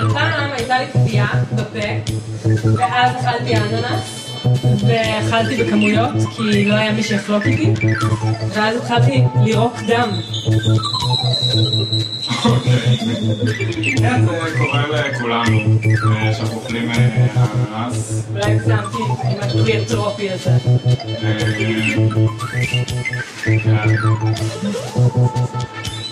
[0.00, 2.10] אבל פעם הייתה לי כפייה בפה,
[2.78, 4.29] ואז אכלתי אננס,
[4.86, 7.86] ואכלתי בכמויות, כי לא היה מי שיחלוק איתי,
[8.54, 10.10] ואז התחלתי לירוק דם.
[13.98, 15.58] כן, זה קורה לכולנו,
[16.16, 17.26] אה, שאנחנו אוכלים אה,
[17.76, 18.22] אננס.
[18.30, 20.50] אולי הגזמתי עם הקריאטרופי הזה.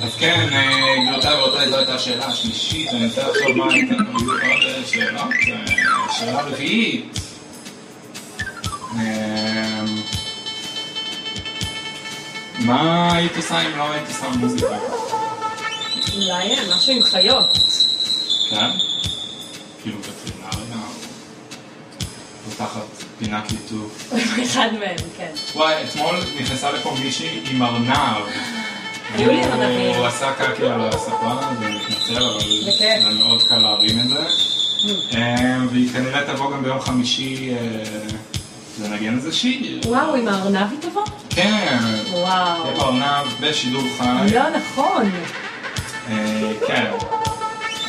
[0.02, 3.94] אז כן, אה, גבירותיי ורבותיי, זו הייתה השאלה השלישית, אני רוצה לחשוב מה הייתה,
[6.10, 7.27] שאלה רביעית.
[8.96, 9.80] אה,
[12.58, 14.78] מה היית עושה אם לא היית עושה מוזיקה?
[16.14, 17.58] אולי אה, משהו עם חיות.
[18.50, 18.70] כן?
[19.82, 20.86] כאילו וטרינריה?
[22.44, 22.86] פותחת
[23.18, 24.12] פינת ליטוף.
[24.44, 25.32] אחד מהם, כן.
[25.54, 28.26] וואי, אתמול נכנסה לפה מישהי עם ארנב.
[29.14, 29.94] היו לי ארנבים.
[29.96, 32.40] הוא עשה קקי על הספה, זה מתנצל, אבל.
[33.02, 34.24] זה מאוד קל להרים את זה.
[35.14, 37.56] אה, והיא כנראה תבוא גם ביום חמישי אה,
[38.82, 39.80] לנגן איזה שיר.
[39.86, 41.04] וואו, עם הארנב היא תבוא?
[41.30, 41.78] כן,
[42.10, 42.62] וואו.
[42.62, 44.34] תהיה בארנב בשידור חי.
[44.34, 45.10] לא נכון.
[46.10, 46.90] אה, כן.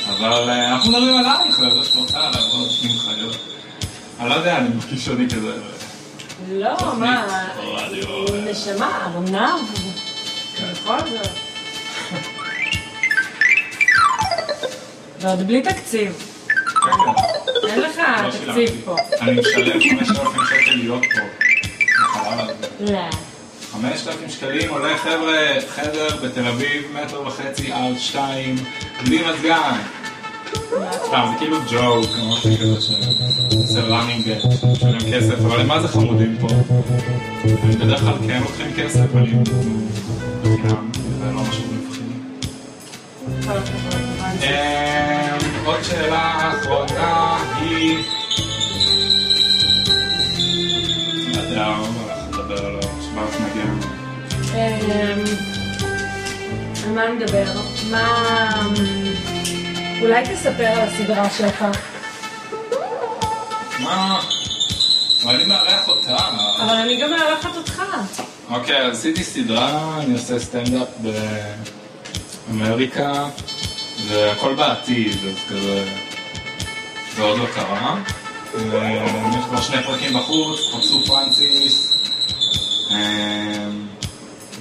[0.10, 3.38] אבל אה, אנחנו מדברים עלייך, על זה שאת רוצה לעבוד עם חיות.
[4.20, 5.52] אני לא יודע, אני מרגיש שאני כזה...
[6.52, 7.26] לא, מה.
[8.52, 9.68] נשמה, ארנב.
[10.74, 11.28] בכל זאת.
[15.20, 16.29] ועוד בלי תקציב.
[17.68, 18.82] אין לך לא תקציב שילמתי.
[18.86, 18.96] פה.
[19.22, 21.22] אני משלם 5,000 שקל להיות פה.
[22.14, 22.94] בחלל הזה.
[22.94, 23.10] לא.
[23.72, 25.38] 5,000 שקלים עולה חבר'ה
[25.70, 28.56] חדר בתל אביב, מטר וחצי על שתיים,
[29.04, 29.76] בלי מזגן.
[31.06, 34.34] סתם, זה כאילו ג'וק, אמרתי כזה שעושה ראנינג,
[34.72, 36.48] משלם כסף, אבל הם מה זה חמודים פה?
[37.44, 39.44] הם בדרך כלל כן לוקחים כסף, אבל אם
[40.42, 42.06] בחינם, זה לא משהו מפחיד.
[45.66, 48.04] עוד שאלה אחרונה היא...
[51.34, 53.80] יודע, אנחנו נדבר על השבעת נגן.
[56.84, 57.46] על מה נדבר?
[57.92, 58.62] מה...
[60.02, 61.66] אולי תספר על הסדרה שלך.
[63.80, 64.20] מה?
[65.24, 66.18] אבל אני מארח אותה.
[66.64, 67.84] אבל אני גם מארחת אותך.
[68.50, 70.88] אוקיי, עשיתי סדרה, אני עושה סטנדאפ
[72.48, 73.26] באמריקה,
[74.10, 75.84] זה הכל בעתיד, אז כזה...
[77.16, 77.96] זה עוד לא קרה.
[78.56, 79.06] אה,
[79.40, 81.94] יש כבר שני פרקים בחוץ, חפשו פרנסיס.
[82.92, 83.68] אה,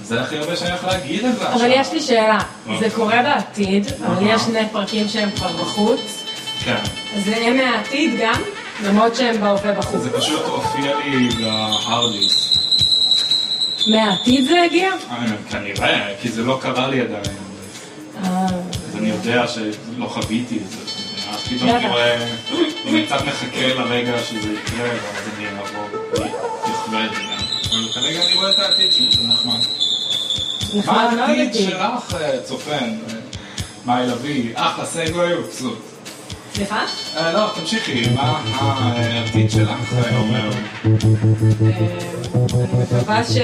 [0.03, 1.61] זה הכי הרבה שאני יכול להגיד על זה עכשיו.
[1.61, 2.39] אבל יש לי שאלה,
[2.79, 2.89] זה.
[2.95, 4.27] קורה בעתיד, אבל.
[4.27, 6.23] יש שני פרקים שהם כבר בחוץ,
[6.63, 6.81] כן.
[7.15, 8.41] אז זה הם מהעתיד גם,
[8.83, 10.01] למרות שהם בהווה בחוץ.
[10.01, 12.57] זה פשוט הופיע לי בהרדיס.
[13.87, 14.89] מהעתיד זה הגיע?
[15.49, 17.49] כנראה, כי זה לא קרה לי עדיין.
[18.99, 20.77] אני יודע שלא חוויתי את זה.
[21.31, 21.87] אז פתאום אני.
[21.87, 22.27] רואה,
[22.87, 25.99] אני קצת מחכה לרגע שזה יקרה, ואז אני אעבור,
[26.69, 27.37] יחווה את זה גם.
[27.71, 29.59] אבל כרגע אני רואה את העתיד שלי, זה נחמד.
[30.85, 31.69] מה העתיד עתיד.
[31.69, 32.73] שלך, אה, צופן?
[32.73, 33.15] אה,
[33.85, 35.79] מאי לביא, אחלה סגווי מבסוט.
[36.53, 36.85] סליחה?
[37.17, 40.49] אה, לא, תמשיכי, מה העתיד שלך אה, אומר?
[40.49, 40.89] אה,
[42.53, 43.37] אני מקווה ש...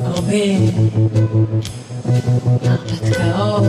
[0.00, 0.32] הרבה
[2.64, 3.64] הרפתקאות.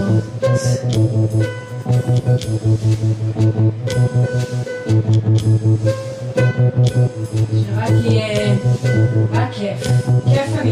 [7.52, 8.56] שרק יהיה...
[9.32, 9.88] רק כיף.
[10.28, 10.64] חסר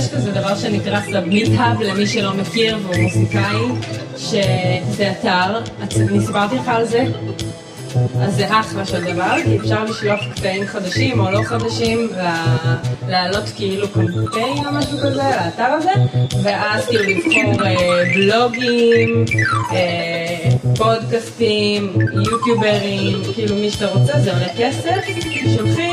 [0.00, 3.64] יש כזה דבר שנקרא SubmitHub, למי שלא מכיר והוא מוסיקאי,
[4.16, 5.60] שזה אתר,
[5.96, 7.04] אני סיפרתי לך על זה?
[8.20, 12.08] אז זה אחלה של דבר, כי אפשר לשלוח קטעים חדשים או לא חדשים,
[13.06, 15.90] ולהעלות כאילו קמפיין או משהו כזה לאתר הזה,
[16.42, 19.24] ואז כאילו לבחור אה, בלוגים,
[19.72, 21.92] אה, פודקאסטים,
[22.30, 25.00] יוטיוברים, כאילו מי שאתה רוצה, זה עולה כסף,
[25.56, 25.89] שולחים.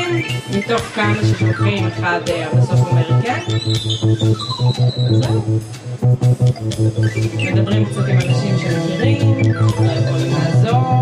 [0.50, 3.40] מתוך כמה ששולחים אחד אה, בסוף אומר כן.
[7.52, 10.98] מדברים קצת עם אנשים שמכירים, לא יכולים לעזור.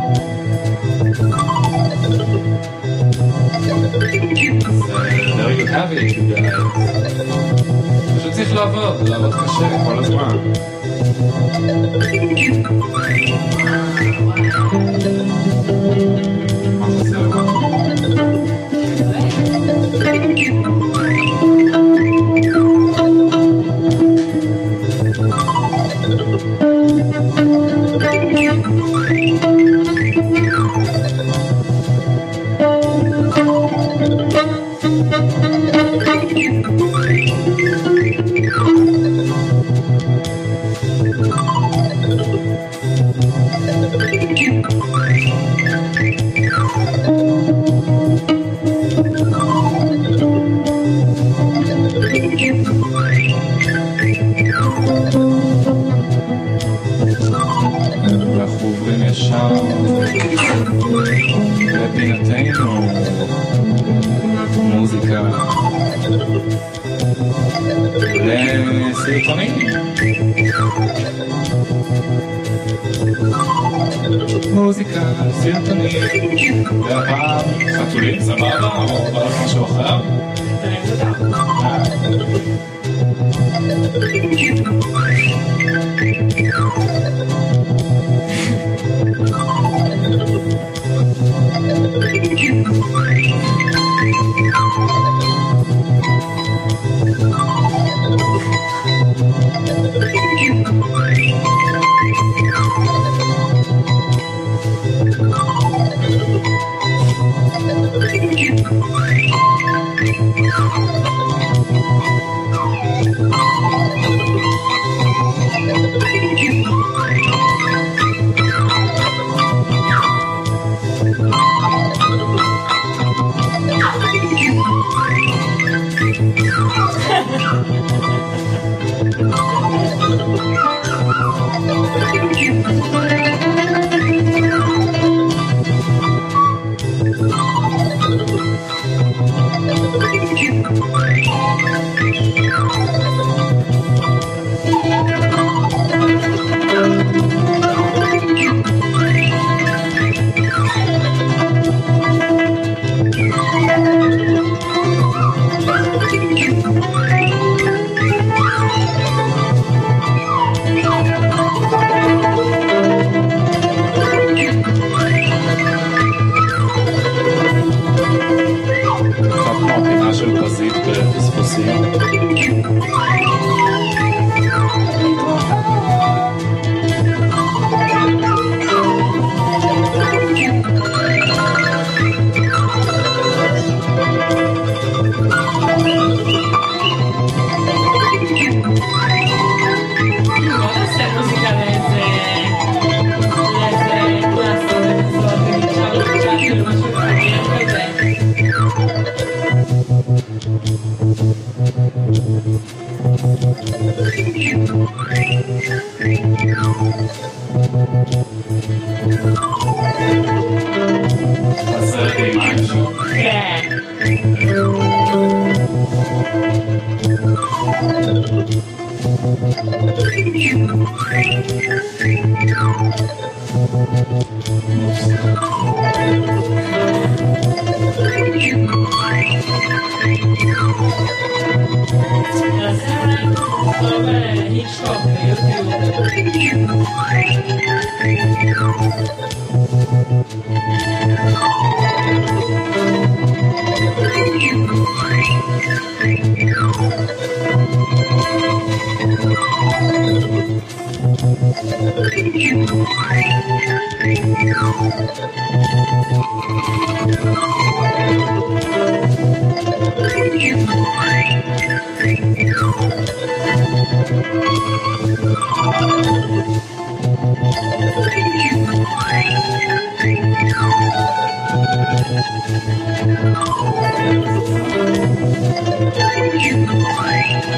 [8.18, 10.38] פשוט צריך לעבוד, לעבוד קשה כל הזמן.
[16.80, 18.75] מה זה
[19.36, 21.05] Thank you.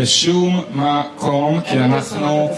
[0.00, 2.50] לשום מקום, כי אנחנו?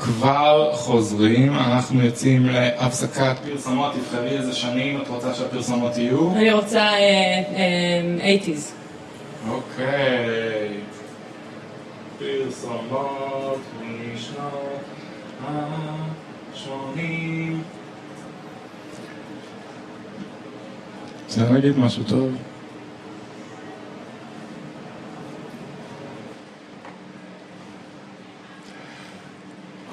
[0.00, 6.32] כבר חוזרים, אנחנו יוצאים להפסקת פרסומות, תבחרי איזה שנים את רוצה שהפרסומות יהיו.
[6.32, 7.42] אני רוצה אה,
[8.20, 8.72] אה, 80's.
[9.50, 10.68] אוקיי.
[12.18, 13.58] פרסומות
[14.14, 14.80] משנות
[15.48, 17.00] ה-80.
[21.26, 22.28] רוצה להגיד משהו טוב?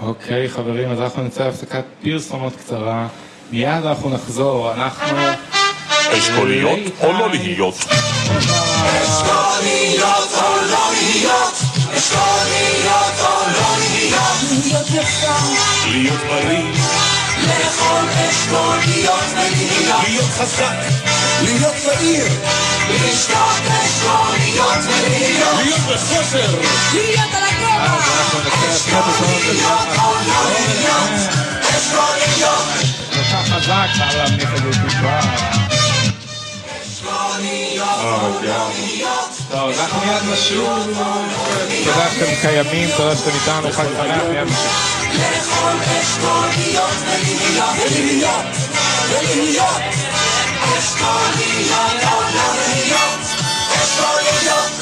[0.05, 3.07] אוקיי חברים, אז אנחנו נצא להפסקת פרסומות קצרה.
[3.51, 5.17] מיד אנחנו נחזור, אנחנו...
[6.17, 7.75] אשכוליות או לא להיות?
[15.91, 16.63] להיות בריא,
[20.03, 20.73] להיות חזק,
[21.41, 22.25] להיות צעיר,
[25.63, 26.59] להיות בחוסר,
[27.79, 29.41] אנחנו נצא להפסקת פרסומות
[33.13, 35.19] כל כך חזק, אפשר להמליך את זה טיפה.
[39.55, 40.99] טוב, אנחנו מיד נשוב.
[41.83, 45.85] תודה שאתם קיימים, תודה שאתם איתנו, חג שמח, מיד נשוב.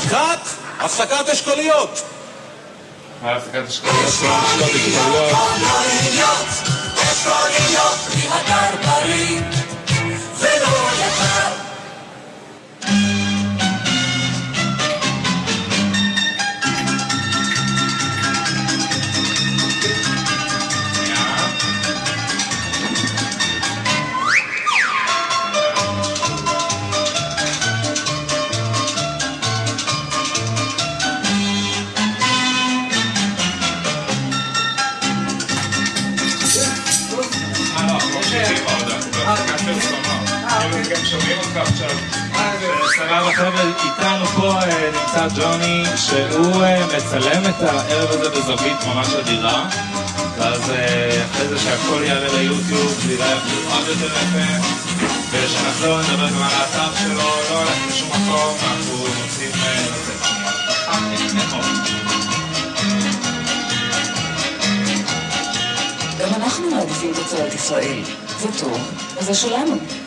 [0.09, 0.47] קאט,
[0.79, 2.01] הפסקת אשכוליות.
[3.23, 4.33] היה הפסקת המשקעות השקעות.
[8.95, 9.52] אה,
[46.97, 49.69] מצלם את הערב הזה בזווית ממש אדירה.
[50.37, 54.67] ואז אה, אחרי זה שהכל יעלה ליוטיוב, זה יראה עוד יותר יפה.
[55.31, 60.43] וכשנחזור נדבר גם על האתר שלו, לא הולך לשום מקום, אנחנו רוצים אה, לצאת.
[66.19, 68.03] גם אנחנו מעדיפים תוצרת ישראל.
[68.39, 68.79] זה טוב,
[69.19, 70.02] אז זה שלנו.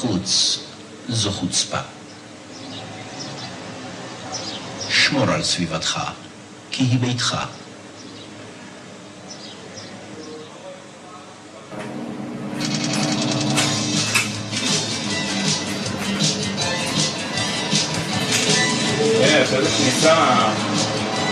[0.00, 0.58] בחוץ
[1.08, 1.78] זו חוצפה.
[4.88, 6.00] שמור על סביבתך,
[6.70, 7.36] כי היא ביתך.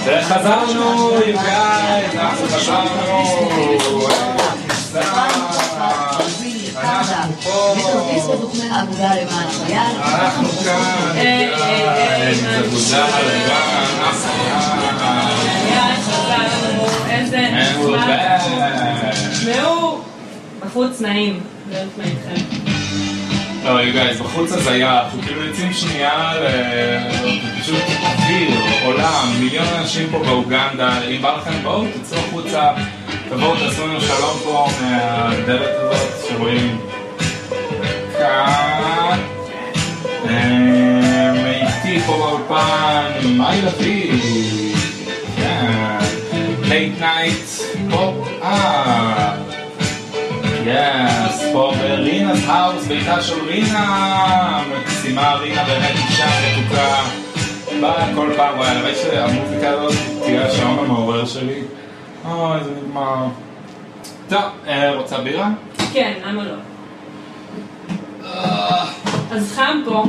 [0.04, 3.08] וחזרנו, guys, אנחנו חזרנו.
[7.44, 7.74] פה.
[8.70, 9.96] האגודה למען החייל.
[10.02, 11.16] אנחנו כאן.
[11.16, 11.48] היה,
[15.90, 16.48] נחמד.
[18.08, 18.42] back.
[19.32, 20.00] תשמעו,
[20.66, 21.40] בחוץ נעים.
[21.72, 21.78] לא.
[23.64, 28.50] לא, you guys, בחוץ הזיה, אנחנו כאילו יוצאים שנייה ל- פשוט אוויר,
[28.84, 32.70] עולם, מיליון אנשים פה באוגנדה, אם בא לכם בואו, תצאו החוצה,
[33.30, 36.78] תבואו, תעשו לנו שלום פה מהדלת הזאת שרואים
[38.28, 39.18] כאן.
[40.28, 43.60] אה, איתי פה באולפן, מאי
[45.36, 45.98] כן,
[46.62, 49.48] late night pop up.
[50.66, 57.02] יס, פה ברינה's האוס, ביתה של רינה, מקסימה רינה באמת אישה מתוקה,
[57.80, 61.60] בא כל פעם, וואי, הלוואי שהמוזיקה הזאת תהיה השעון המעורר שלי.
[62.28, 63.26] אוי, זה נגמר.
[64.28, 65.48] טוב, אה, רוצה בירה?
[65.92, 66.54] כן, למה לא?
[69.30, 70.04] אז חם פה,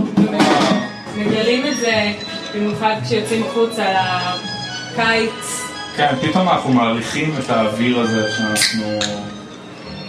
[1.16, 2.12] מגלים את זה
[2.56, 3.86] במיוחד כשיוצאים החוצה
[4.94, 5.64] לקיץ.
[5.96, 9.00] כן, פתאום אנחנו מעריכים את האוויר הזה שאנחנו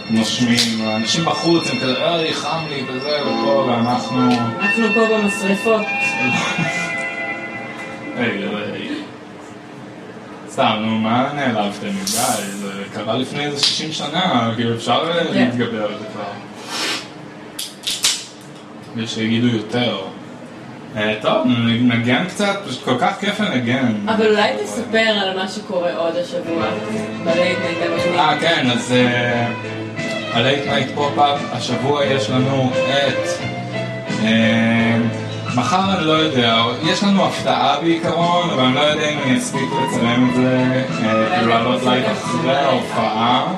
[0.09, 0.81] נושמים.
[0.81, 4.31] האנשים בחוץ הם כזה, אוי, חם לי וזה ופה, ואנחנו...
[4.59, 5.81] אנחנו פה במשרפות.
[10.49, 11.87] סתם, נו, מה נעלבתם?
[11.87, 16.50] די, זה קרה לפני איזה 60 שנה, כאילו אפשר להתגבר על זה כבר.
[18.95, 19.97] ושיגידו יותר.
[20.97, 21.47] אה, טוב,
[21.81, 23.93] נגן קצת, פשוט כל כך כיף לנגן.
[24.05, 26.65] אבל אולי תספר על מה שקורה עוד השבוע
[27.23, 28.15] ב late night.
[28.15, 28.93] אה, כן, אז
[30.33, 33.27] ה late night pop-up, השבוע יש לנו את...
[34.23, 34.97] אה,
[35.55, 39.69] מחר אני לא יודע, יש לנו הפתעה בעיקרון, אבל אני לא יודע אם אני אספיק
[39.83, 40.73] לצלם את זה,
[41.03, 43.53] אה, כאילו לעלות לייב אחרי ההופעה.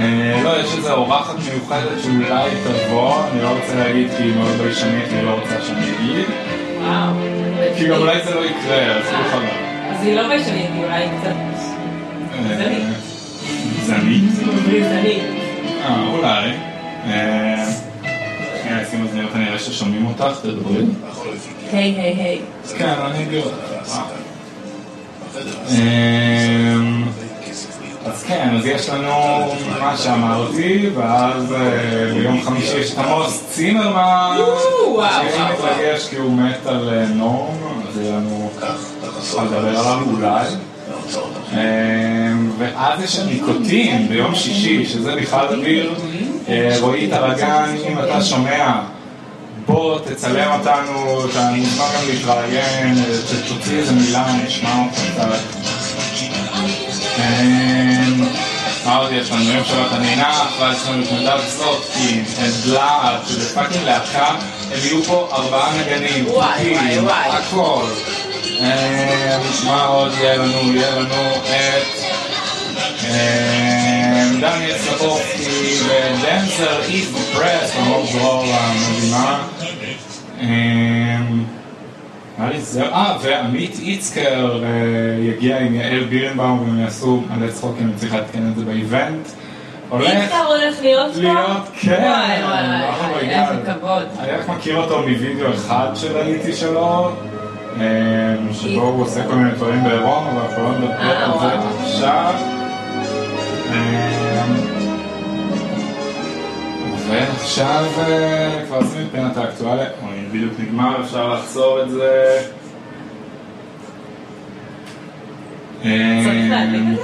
[0.00, 4.56] אה, לא, יש איזו אורחת מיוחדת שאולי תבוא, אני לא רוצה להגיד כי היא מאוד
[4.62, 6.24] ביישנית, אני לא רוצה שאני אגיד.
[6.80, 7.14] וואו.
[7.76, 9.46] כי גם אולי זה לא יקרה, אז לא חבל.
[9.90, 11.32] אז היא לא ביישנית, היא אולי קצת
[12.32, 12.82] אה, זנית.
[13.86, 14.30] זנית?
[14.82, 15.22] זנית.
[15.84, 16.50] אה, אולי.
[17.06, 17.64] אה,
[18.62, 20.84] שנייה, נשים אוזניות, אני אראה ששומעים אותך, תדברי.
[21.72, 22.40] היי היי היי.
[22.78, 23.98] כן, אני אגיד אותך.
[28.06, 29.12] אז כן, אז יש לנו
[29.80, 34.36] מה שאמרתי, ואז אה, ביום חמישי יש את עמוס צימרמן,
[35.10, 35.52] שאני.
[35.52, 37.54] מתרגש כי הוא מת על אה, נורם,
[37.88, 40.46] אז יהיה לנו ככה לדבר עליו אולי.
[41.52, 45.94] אמ, ואז יש ניקוטין ביום שישי, שזה בכלל אוויר.
[46.48, 48.80] אה, רועי טרגן, אם אתה שומע,
[49.66, 56.85] בוא תצלם אותנו, אתה מוזמן גם להתראיין, אה, תוציא איזה מילה, נשמע אותך קצת.
[58.86, 59.52] מה עוד יש לנו?
[59.52, 64.26] יום שבת הנינח, ואז יש לנו את דלעת, שזה fucking להקה,
[64.72, 67.08] הם יהיו פה ארבעה נגנים, חוקים.
[67.08, 67.86] הכל.
[69.64, 70.72] מה עוד יהיה לנו?
[70.74, 72.16] יהיה לנו את...
[73.04, 79.42] אמ, דניאל סלבורסקי ודנסר איסט פרס, אלמוג דרור המדהימה.
[80.40, 80.64] אמ, נראה לי
[81.18, 81.44] זהו,
[82.40, 84.68] אה, ועמית איצקר אה,
[85.20, 89.28] יגיע עם יעל בירנבאום והם יעשו מלא צחוקים, אני צריך לעדכן את זה באיבנט.
[89.92, 91.20] איצקר הולך להיות פה?
[91.20, 92.02] להיות, כן.
[92.02, 93.72] וואי וואי איזה.
[93.72, 94.02] כבוד.
[94.18, 97.10] אני רק מכיר אותו מווידאו אחד שראיתי שלו,
[97.76, 97.80] אמ,
[98.52, 101.84] שבו הוא עושה כל מיני דברים בעירום, אבל אנחנו לא נדבר אה, על זה.
[101.84, 102.34] עכשיו.
[107.08, 109.86] ועכשיו אה, כבר עשינו את פינת האקטואליה,
[110.36, 112.42] בדיוק נגמר, אפשר לעצור את זה.
[115.82, 117.02] צריך להדליק את זה?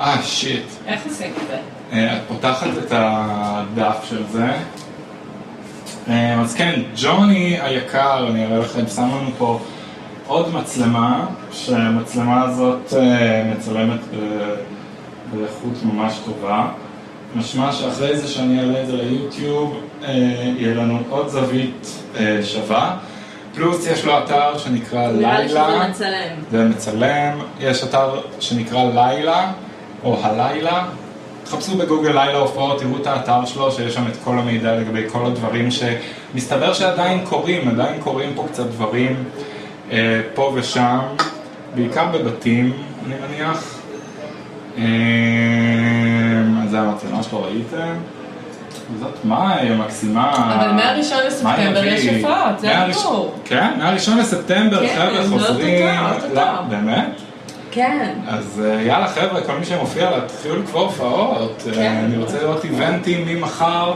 [0.00, 0.62] אה, שיט.
[0.86, 1.56] איך עושים את זה?
[1.92, 4.46] אה, את פותחת את הדף של זה.
[6.08, 9.60] אה, אז כן, ג'וני היקר, אני אראה לכם, שם לנו פה
[10.26, 14.54] עוד מצלמה, שהמצלמה הזאת אה, מצלמת ב-
[15.32, 16.68] באיכות ממש טובה.
[17.36, 22.96] משמע שאחרי זה שאני אעלה את זה ליוטיוב, אה, יהיה לנו עוד זווית אה, שווה.
[23.54, 25.66] פלוס יש לו אתר שנקרא נראה לי לילה.
[25.68, 26.36] שזה מצלם.
[26.50, 29.52] זה מצלם, יש אתר שנקרא לילה,
[30.04, 30.84] או הלילה.
[31.44, 35.26] תחפשו בגוגל לילה הופעות, תראו את האתר שלו, שיש שם את כל המידע לגבי כל
[35.26, 39.24] הדברים שמסתבר שעדיין קורים, עדיין קורים פה קצת דברים
[39.90, 40.98] אה, פה ושם,
[41.74, 42.72] בעיקר בבתים,
[43.06, 43.78] אני מניח.
[44.78, 44.84] אה,
[46.64, 47.94] אז זה המצלמה שלו, ראיתם?
[49.00, 50.54] זאת מאי המקסימה.
[50.60, 52.06] אבל מהראשון לספטמבר יש.
[52.06, 53.34] הופעות, זה הטור.
[53.44, 55.98] כן, מהראשון לספטמבר, כן, חבר'ה זה חוזרים.
[55.98, 56.34] אוטוטו.
[56.34, 57.20] לא, באמת?
[57.70, 58.14] כן.
[58.28, 61.62] אז אה, יאללה חבר'ה, כל מי שמופיע, תתחילו לקבוע הופעות.
[61.68, 62.02] אה, כן.
[62.04, 63.92] אני רוצה לראות איבנטים ממחר.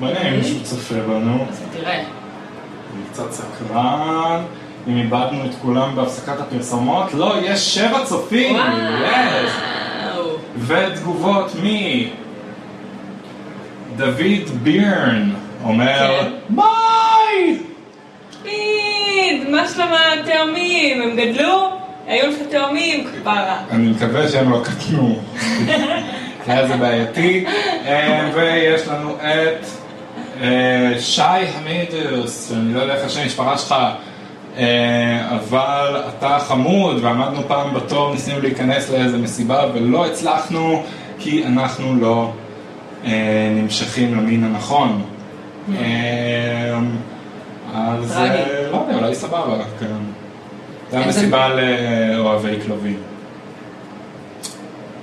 [0.00, 1.46] מעניין אם מישהו צופה בנו.
[1.50, 1.94] אז תראה.
[1.94, 4.42] אני קצת סקרן.
[4.88, 8.56] אם איבדנו את כולם בהפסקת הפרסומות, לא, יש שבע צופים!
[8.56, 8.60] yes.
[10.16, 10.30] וואו.
[10.58, 11.66] ותגובות מ...
[13.98, 15.30] דוד בירן
[15.64, 16.30] אומר, כן.
[16.50, 17.58] ביי!
[18.42, 21.02] פיד, מה שלום התאומים?
[21.02, 21.70] הם גדלו?
[22.06, 23.04] היו לך תאומים?
[23.04, 23.58] כפרה.
[23.70, 25.18] אני מקווה שהם לא קטנו,
[26.44, 27.44] כי אז זה בעייתי.
[27.86, 29.66] אה, ויש לנו את
[30.42, 31.22] אה, שי
[31.56, 33.74] חמידוס, שאני לא יודע איך השם המשפחה שלך,
[34.58, 40.82] אה, אבל אתה חמוד, ועמדנו פעם בתור, ניסינו להיכנס לאיזה מסיבה ולא הצלחנו,
[41.18, 42.32] כי אנחנו לא
[43.56, 45.02] נמשכים למין הנכון.
[45.74, 46.78] אה,
[47.74, 48.16] אז.
[48.16, 49.86] אה, לא יודע, אולי סבבה, כן.
[50.90, 52.96] זה המסיבה לאוהבי כלבים.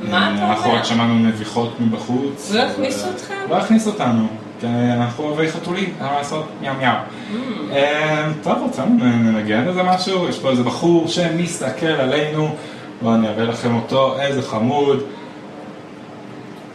[0.01, 0.80] מה אתה אנחנו אומר?
[0.80, 2.51] רק שמענו נביחות מבחוץ.
[2.53, 3.34] לא הכניסו אתכם?
[3.49, 4.27] לא הכניסו אותנו.
[4.63, 6.91] אנחנו אוהבי חתולים, אין מה לעשות, מיאו מיאו.
[6.91, 7.35] Mm.
[7.72, 10.30] אה, טוב, רוצים לנגן איזה משהו?
[10.30, 12.55] יש פה איזה בחור שמסתכל עלינו,
[13.01, 15.03] בואו אני אראה לכם אותו, איזה חמוד.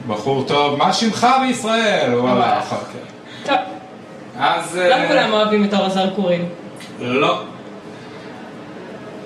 [0.08, 2.14] בחור טוב, מה שמך בישראל?
[2.14, 2.58] וואלה.
[2.58, 3.46] אחר כך.
[3.46, 3.56] טוב,
[4.38, 4.76] אז...
[4.76, 6.48] לא אה, כולם אוהבים את אור הזרקורים.
[7.00, 7.42] לא.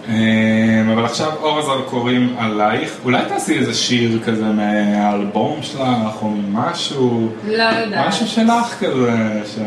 [0.09, 7.29] אמ, אבל עכשיו אור הזרקורים עלייך, אולי תעשי איזה שיר כזה מהאלבום שלך או משהו,
[7.47, 8.09] לא יודעת.
[8.09, 9.59] משהו שלך כזה, ש...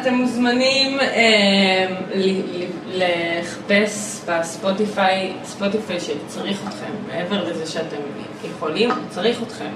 [0.00, 1.86] אתם מוזמנים אה,
[2.94, 7.96] לחפש בספוטיפיי, ספוטיפיי שצריך אתכם, מעבר לזה שאתם
[8.50, 9.70] יכולים, הוא צריך אתכם.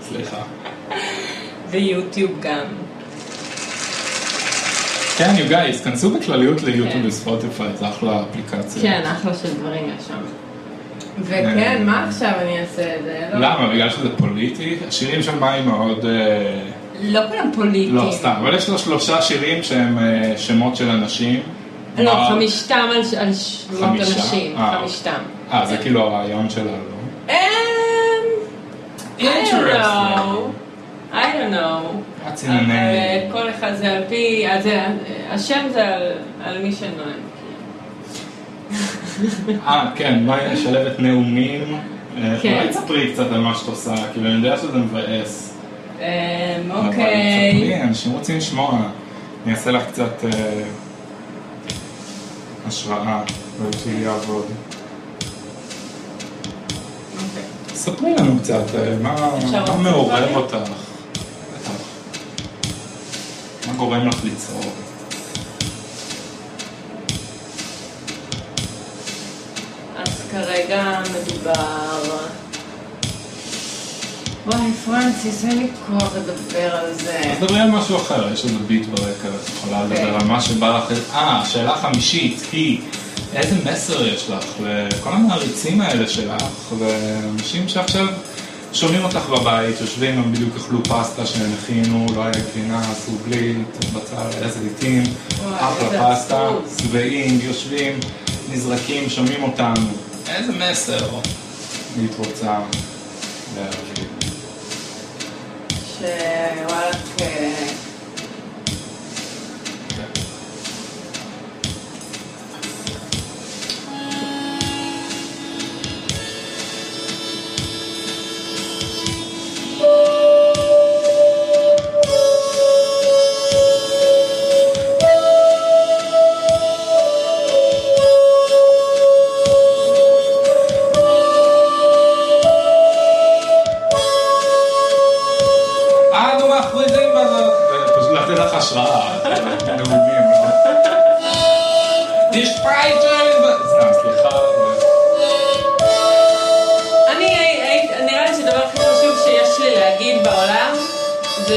[0.00, 0.42] סליחה.
[1.70, 2.64] ויוטיוב גם.
[5.16, 7.06] כן, you guys, כנסו בכלליות ליוטיוב כן.
[7.06, 8.82] וספוטיפיי, זה אחלה אפליקציה.
[8.82, 10.14] כן, אחלה של דברים יש שם.
[11.20, 13.28] וכן, מה עכשיו אני אעשה את זה?
[13.32, 13.68] לא- למה?
[13.74, 14.76] בגלל שזה פוליטי?
[14.88, 16.04] השירים של מאי מאוד...
[17.04, 17.94] אה, לא כולם פוליטיים.
[17.96, 21.40] לא, סתם, אבל יש לו שלושה שירים שהם אה, שמות של אנשים.
[21.98, 23.02] לא, חמישתם על
[23.34, 24.00] שמות?
[24.00, 24.56] אנשים.
[24.56, 25.10] אה, חמישתם.
[25.52, 27.30] אה, זה כאילו הרעיון שלה, לא?
[27.30, 27.36] אמ,
[29.18, 30.50] I don't know.
[31.12, 31.82] I don't know.
[32.26, 33.32] What's in אבל name?
[33.32, 34.44] כל אחד זה על פי,
[35.30, 36.12] השם זה על-
[36.44, 37.24] על מי שנואם.
[39.66, 41.60] אה, כן, מה משלבת נאומים?
[42.18, 42.54] אה, כן.
[42.58, 45.53] אולי תספרי קצת על מה שאת עושה, כאילו אני יודע שזה מבאס.
[46.00, 47.82] אמ, אוקיי.
[47.82, 48.78] אנשים רוצים לשמוע.
[49.44, 50.62] אני אעשה לך קצת אה,
[52.66, 53.22] השראה,
[53.62, 54.44] ושהיא יעבוד.
[57.14, 57.42] אוקיי.
[57.74, 59.16] ספרי לנו קצת, אה, מה
[59.82, 60.36] מעורר?
[60.36, 60.56] אותך?
[63.66, 64.74] מה גורם לך לצעוק?
[69.96, 72.43] אז כרגע מדובר...
[74.46, 77.18] וואי, פרנסיס, אין לי כוח לדבר על זה.
[77.18, 80.14] אז דברי על משהו אחר, יש איזה ביט ברקע, את יכולה לדבר אוקיי.
[80.14, 80.98] על מה שבא לך.
[81.14, 82.80] אה, השאלה החמישית היא,
[83.34, 88.06] איזה מסר יש לך לכל המעריצים האלה שלך, ואנשים שעכשיו
[88.72, 93.54] שומעים אותך בבית, יושבים, הם בדיוק אכלו פסטה שהם הכינו, לא היה גבינה, עשו בלי,
[93.94, 94.60] בצל, איזה
[95.42, 96.48] וואי, אחלה פסטה.
[96.82, 98.00] שבעים, יושבים,
[98.52, 99.86] נזרקים, שומעים אותנו.
[100.28, 101.08] איזה מסר
[101.96, 102.58] היית רוצה
[106.04, 107.63] te vas.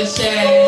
[0.05, 0.66] זה שאנשים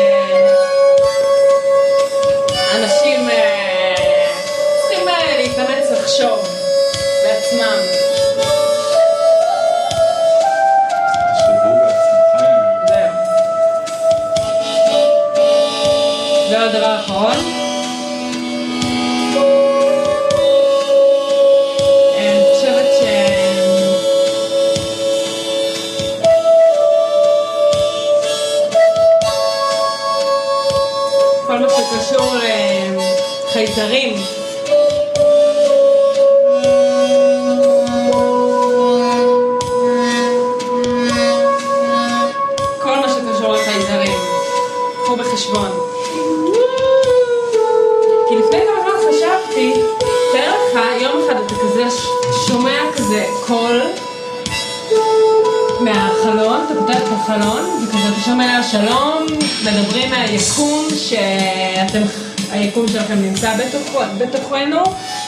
[64.20, 64.78] בתוכנו,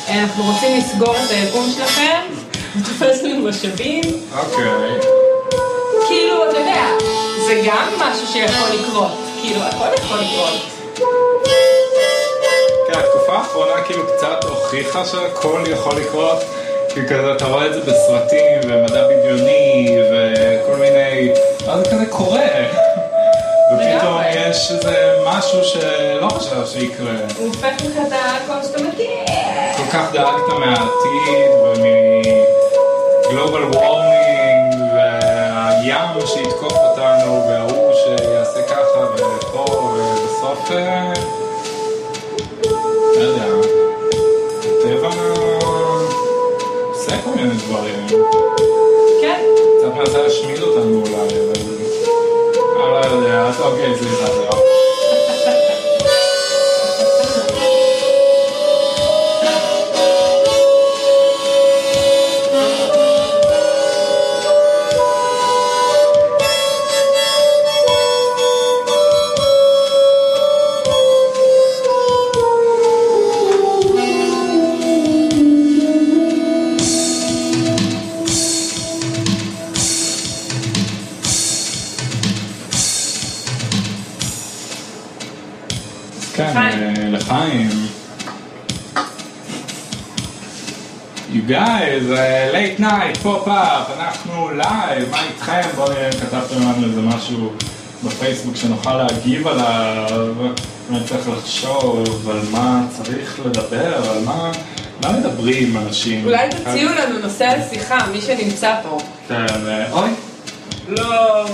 [0.08, 2.20] אנחנו רוצים לסגור את היקום שלכם,
[2.76, 4.02] ותופס לנו משאבים.
[4.38, 5.00] אוקיי.
[6.08, 6.84] כאילו, אתה יודע,
[7.46, 9.12] זה גם משהו שיכול לקרות.
[9.40, 10.60] כאילו, הכל יכול לקרות.
[12.86, 16.38] כן, התקופה האחרונה כאילו קצת הוכיחה שהכל יכול לקרות.
[16.94, 21.32] כי כזה אתה רואה את זה בסרטים ומדע בדיוני וכל מיני...
[21.66, 22.81] ואז זה כזה קורה.
[24.02, 24.50] לגמרי.
[24.50, 27.12] יש איזה משהו שלא חשב שיקרה.
[27.38, 29.06] הוא הופך לך את הכל שאתה מכיר.
[29.76, 31.50] כל כך דאגת מהעתיד
[33.28, 41.12] ומגלובל וורמינג והים שיתקוף אותנו וההוא שיעשה ככה ופה ובסוף אה,
[43.16, 43.44] לא יודע,
[44.60, 45.08] הטבע
[46.90, 48.06] עושה כל מיני דברים.
[49.20, 49.40] כן.
[49.78, 51.41] קצת מנסה להשמיד אותנו אולי,
[53.62, 54.51] לא יודע, אז אוקיי, סליחה, זהו.
[93.22, 95.60] Pop-up, אנחנו לייב, מה איתכם?
[95.76, 97.52] בואו נראה אם כתבתם לנו איזה משהו
[98.04, 100.34] בפייסבוק שנוכל להגיב עליו,
[100.90, 104.52] אני צריך לחשוב על מה צריך לדבר, על מה,
[105.02, 106.24] מה מדברים אנשים.
[106.24, 108.98] אולי תציעו לנו נושא לשיחה, מי שנמצא פה.
[109.28, 110.10] כן, אה, אוי,
[110.88, 111.44] לא,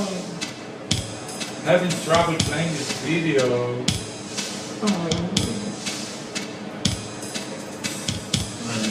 [1.66, 3.44] having trouble playing this video.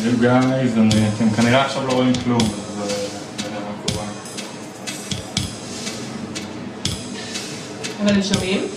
[0.04, 0.72] You guys,
[1.18, 2.67] אתם כנראה עכשיו לא רואים כלום,
[8.08, 8.77] אבל הם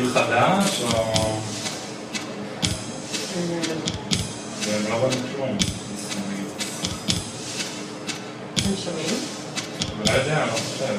[0.00, 1.38] אתחיל חדש, או...
[4.60, 5.56] והם לא רואים כלום.
[8.66, 9.18] הם שומעים?
[10.06, 10.94] לא יודע, לא חושב.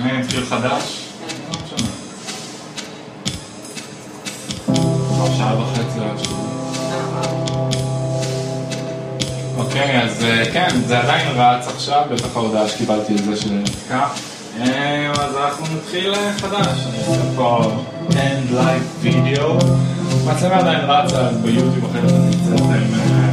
[0.00, 1.00] אני אתחיל חדש?
[1.52, 1.88] לא משנה.
[4.66, 6.38] כבר שעה וחצי עד שהוא...
[9.56, 14.06] אוקיי, אז אה, כן, זה עדיין רץ עכשיו, בטח ההודעה שקיבלתי את זה שנתקע.
[14.60, 17.62] אה, אז אנחנו נתחיל אה, חדש, אני אעשה פה
[18.10, 19.64] end live video.
[20.26, 23.27] המצלמה עדיין רצה, אז ביוטיוב אחרת אני אצא אתם אה,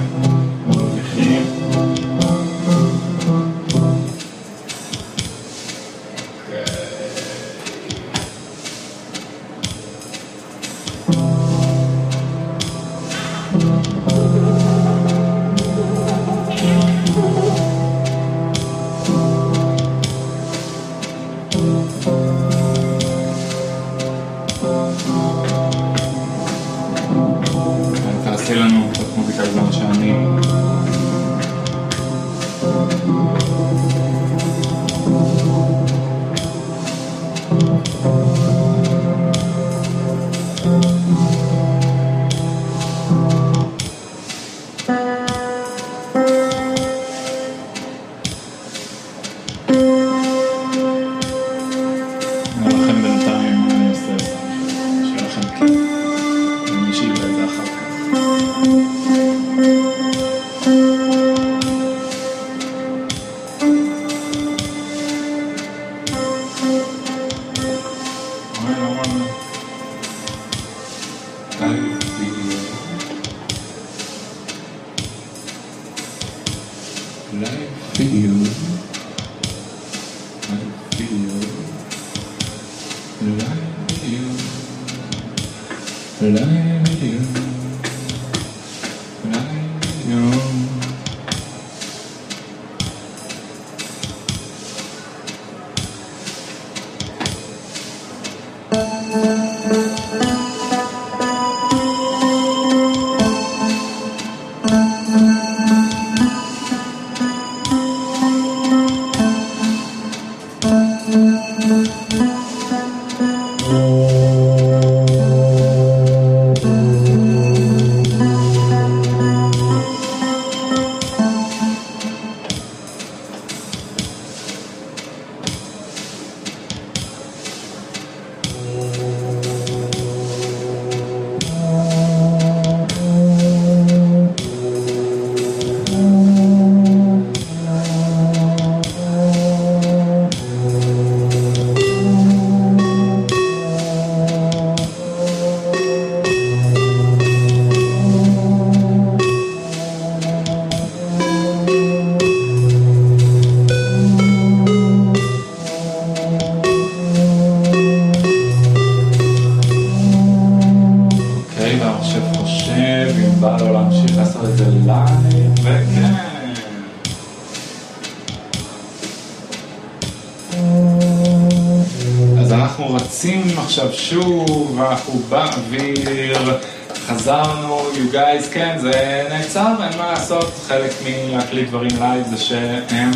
[178.40, 183.12] guys, כן, זה נעצר, אין מה לעשות, חלק מלהקליט דברים לייב זה שהם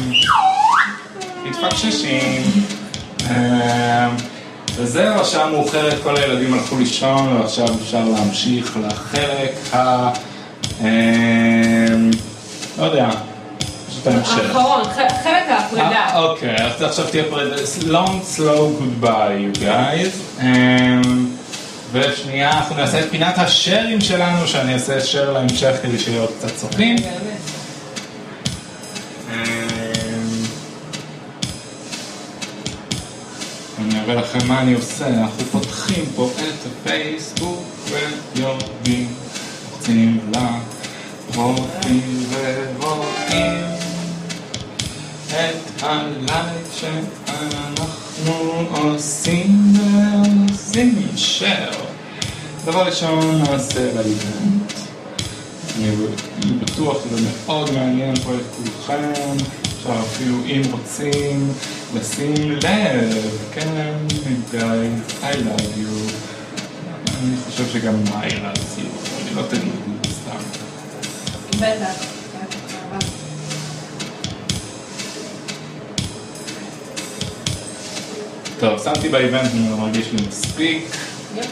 [1.43, 2.41] מתפקששים.
[3.29, 3.35] אמ,
[4.75, 10.09] וזהו, השעה מאוחרת, כל הילדים הלכו לישון, ועכשיו אפשר להמשיך לחלק ה...
[10.81, 10.85] אמ,
[12.79, 13.09] לא יודע,
[13.89, 14.37] פשוט ההמשך.
[14.37, 14.83] האחרון,
[15.23, 15.89] חלק הפרידה.
[15.89, 17.55] אה, אוקיי, אז עכשיו תהיה פרידה.
[17.87, 20.41] long slow goodbye, you guys.
[21.91, 26.55] ושנייה, אנחנו נעשה את פינת השיירים שלנו, שאני אעשה share להמשך כדי שיהיה עוד קצת
[26.55, 26.95] צופים.
[29.29, 29.33] אמ,
[33.79, 37.63] אני אראה לכם מה אני עושה, אנחנו פותחים פה את הפייסבוק
[38.35, 39.13] ויורדים,
[39.71, 40.31] לוחצים
[41.29, 43.65] לפרופיל ורואים
[45.29, 48.08] את הלייב שאנחנו
[48.71, 51.75] עושים ועושים share.
[52.65, 54.73] דבר ראשון נעשה לאיבנט.
[55.77, 55.95] אני
[56.61, 59.11] בטוח שזה מאוד מעניין פה את כולכם,
[59.77, 61.53] עכשיו אפילו אם רוצים
[61.95, 63.97] לשים לב, כן,
[64.51, 66.11] guys, I love you.
[67.23, 68.79] אני חושב שגם I love
[69.27, 70.39] אני לא תגידו סתם.
[71.57, 72.08] בטח.
[78.59, 80.83] טוב, שמתי באיבנט, אני מרגיש לי מספיק.
[81.35, 81.49] יופי.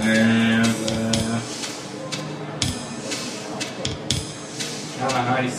[0.00, 1.38] אה, ו-
[5.00, 5.56] יאללה, נייס.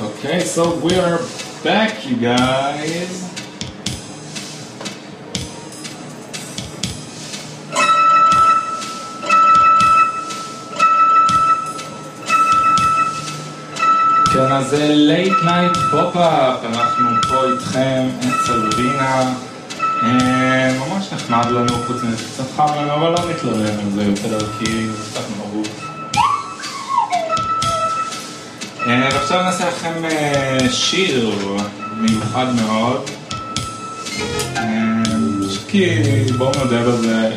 [0.00, 1.20] Okay, so we are
[1.62, 3.29] back, you guys.
[14.52, 19.34] אז זה late night pop-up, אנחנו פה איתכם אצל רינה.
[20.02, 24.38] אה, ממש נחמד לנו, חוץ מזה שקצת חם לנו, אבל לא נתלונן על זה יותר,
[24.58, 25.68] כי זה קצת מרוץ.
[28.86, 31.30] אה, ועכשיו נעשה לכם אה, שיר
[31.96, 33.10] מיוחד מאוד.
[35.68, 36.02] כי
[36.38, 37.30] בואו נודה בזה,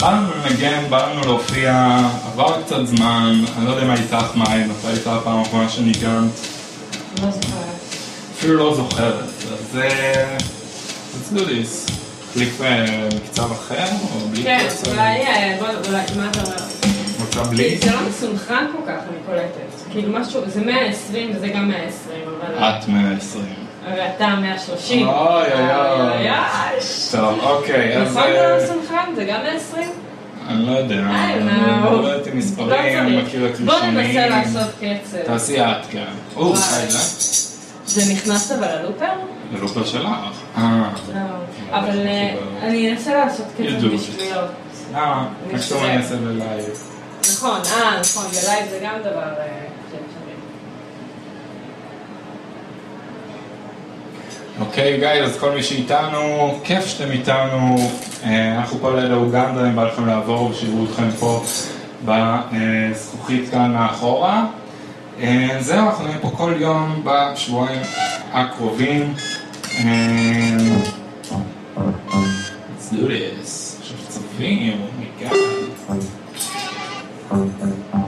[0.00, 4.64] בא לנו לנגן, בא לנו להופיע, עבר קצת זמן, אני לא יודע מה איתך מאי,
[4.64, 6.30] מתי הייתה הפעם האחרונה שניגנת,
[7.22, 7.64] לא זוכרת.
[8.38, 10.36] אפילו לא זוכרת, אז אה,
[11.14, 11.92] let's do this.
[12.30, 13.84] החליף אה, מקצב אחר
[14.14, 14.66] או בלי כן?
[14.86, 15.58] אולי, אה,
[15.88, 16.56] אולי, מה אתה אומר?
[17.20, 17.78] רוצה בלי?
[17.78, 19.90] זה לא מסונכרן כל כך, אני קולטת.
[19.90, 22.54] כאילו משהו, זה 120 וזה גם 120, אבל...
[22.54, 23.67] את 120.
[23.84, 25.08] ואתה 130.
[25.08, 26.28] אוי, אוי, אוי.
[27.12, 28.02] טוב, אוקיי.
[28.02, 29.12] נכון זה אה, לא מסונכרן?
[29.16, 29.90] זה גם 120?
[30.48, 31.90] אני לא יודע, איי, אני מה...
[31.90, 33.96] לא יודעת מספרים, אני מכיר את בוא ראשונים.
[33.98, 35.18] ננסה לעשות קצב.
[35.26, 36.04] תעשי את, כן.
[36.36, 36.52] או.
[36.52, 36.98] רגע.
[37.86, 39.06] זה נכנס אבל ללופר?
[39.52, 40.08] זה לופר שלך.
[40.56, 40.82] אה,
[41.14, 41.20] לא.
[41.78, 43.86] אבל אה, אני אנסה לעשות קצב.
[43.94, 44.50] בשטויות.
[44.92, 45.28] למה?
[45.56, 45.82] חושבת.
[45.82, 46.64] אני אעשה בלייב.
[47.32, 49.46] נכון, אה, נכון, בלייב זה גם דבר אה,
[49.90, 50.34] שאפשרי.
[54.60, 57.76] אוקיי, גיא, אז כל מי שאיתנו, כיף שאתם איתנו.
[58.24, 61.44] אה, אנחנו פה ליד אוגנדה, אם בא לכם לעבור ושיראו אתכם פה
[62.04, 64.46] בזכוכית כאן מאחורה.
[65.20, 67.80] אה, זהו, אנחנו נהיה פה כל יום בשבועיים
[68.32, 69.14] הקרובים.
[69.78, 70.56] אה,
[71.76, 73.78] Let's do this.
[73.80, 74.80] עכשיו צופים,
[77.30, 78.07] oh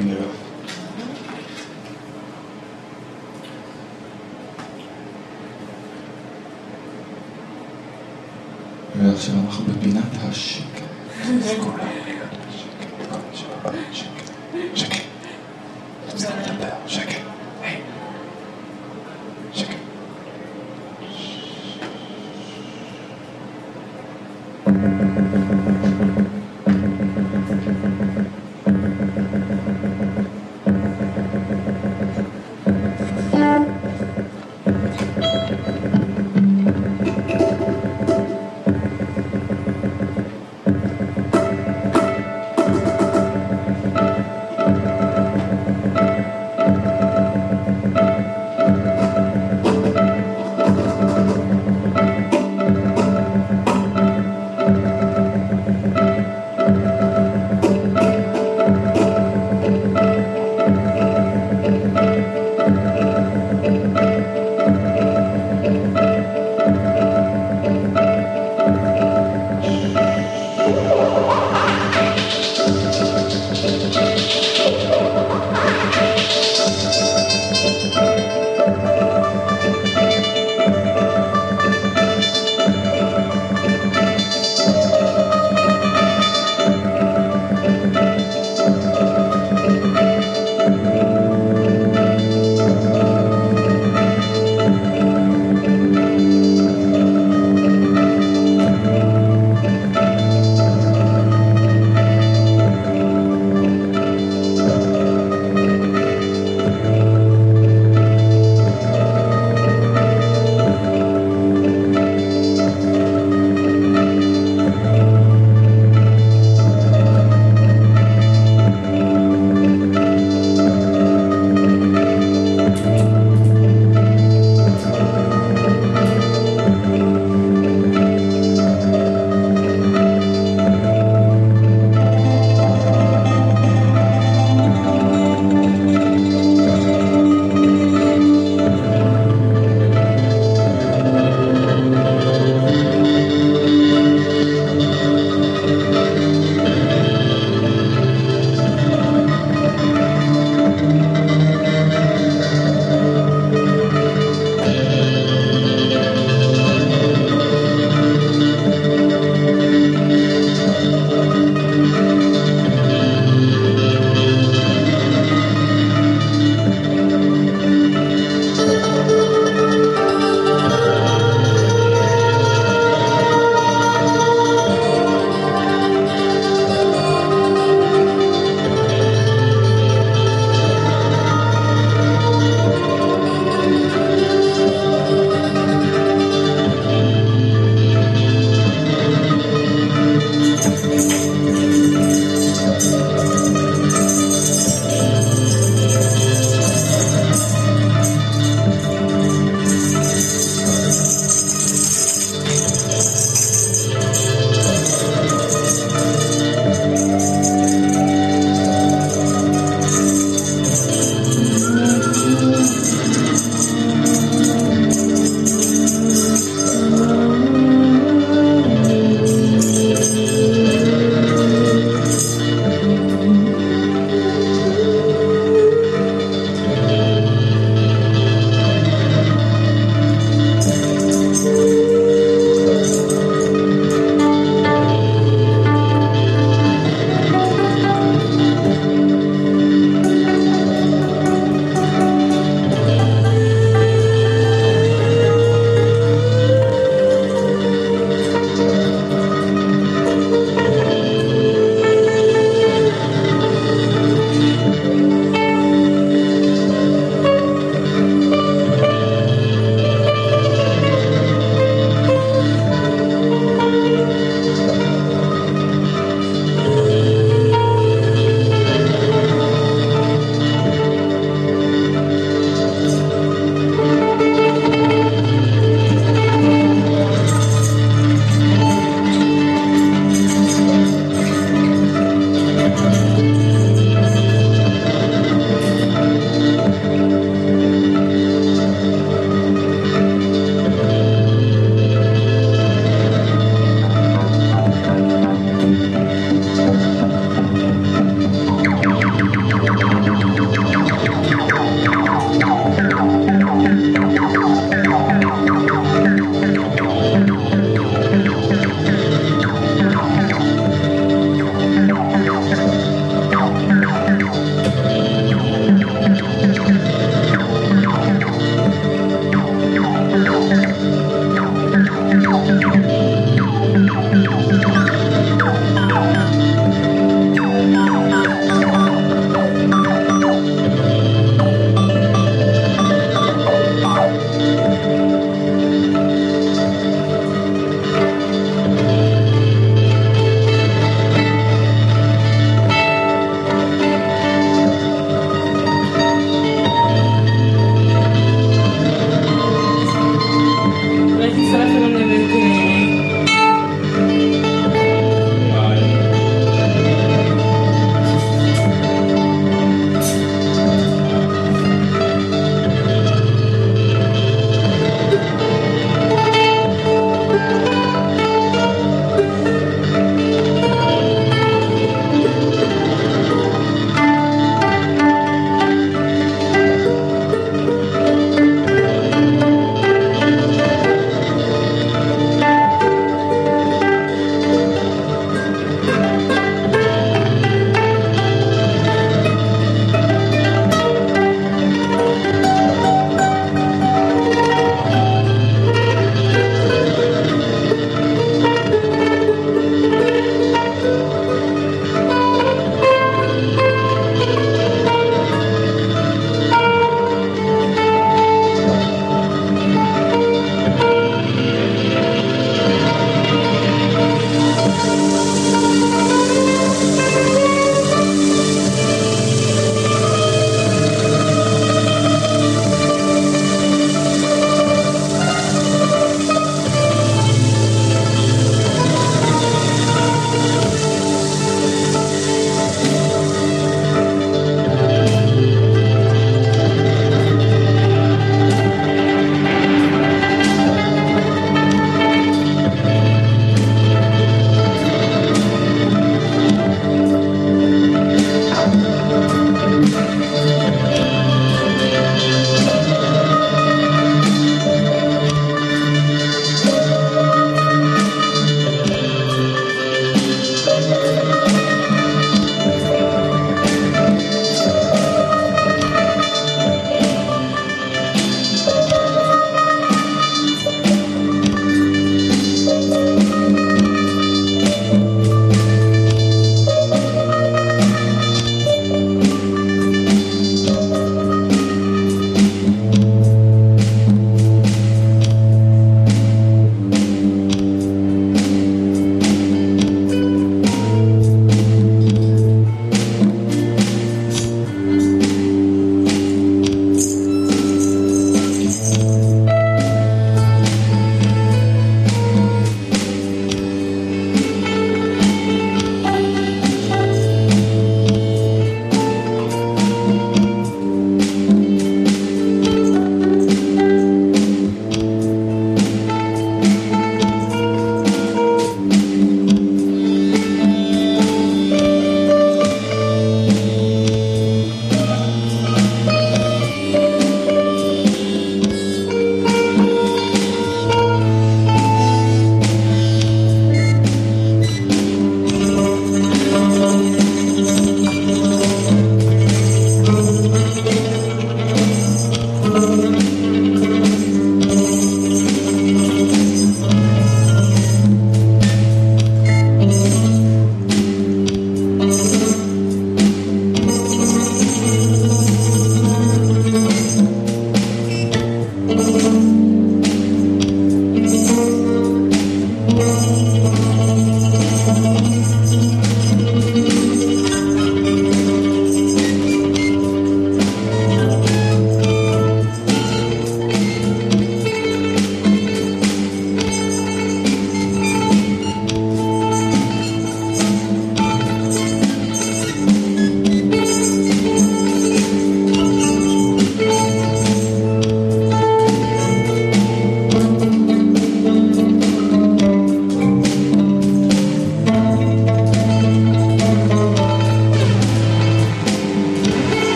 [0.00, 0.24] המגניבה.
[8.98, 10.80] ועכשיו אנחנו בפינת השקט.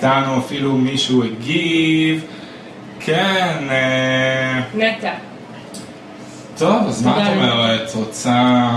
[0.00, 0.06] כן.
[0.06, 2.24] מי איתנו, אפילו מישהו הגיב.
[3.00, 5.12] כן, אה, נטע.
[6.58, 7.36] טוב, אז מה את.
[7.36, 7.92] אומרת?
[7.94, 8.68] רוצה...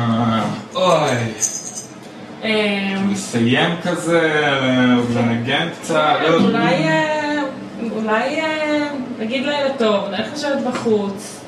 [0.75, 1.11] אוי,
[2.43, 4.31] אמ, לסיים כזה,
[5.15, 6.15] לנגן קצת?
[6.27, 7.41] לא, אולי, אה,
[7.91, 8.87] אולי אה,
[9.19, 11.39] נגיד לילה טוב, נלך לשבת בחוץ,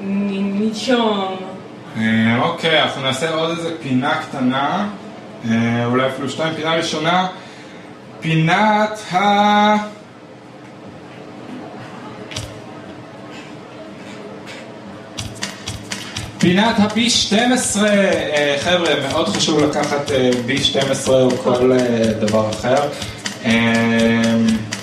[0.00, 1.36] ננשום.
[2.40, 4.88] אוקיי, אנחנו נעשה עוד איזה פינה קטנה,
[5.84, 6.54] אולי אפילו שתיים.
[6.54, 7.26] פינה ראשונה,
[8.20, 9.76] פינת ה...
[16.38, 21.78] פינת ה-B12, אה, חבר'ה, מאוד חשוב לקחת אה, B12 או כל אה,
[22.20, 22.88] דבר אחר.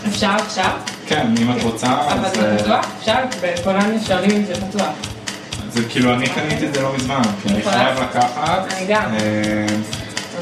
[0.08, 0.72] אפשר עכשיו?
[1.08, 2.30] כן, אם את רוצה, אבל.
[2.30, 2.86] זה פתוח?
[3.00, 3.16] אפשר?
[3.42, 4.90] בפולניה אפשרי זה פתוח.
[5.70, 8.66] זה כאילו, אני קניתי את זה לא מזמן, כי אני חייב לקחת.
[8.72, 9.16] אני גם.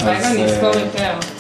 [0.02, 1.35] אולי גם נזכור יותר.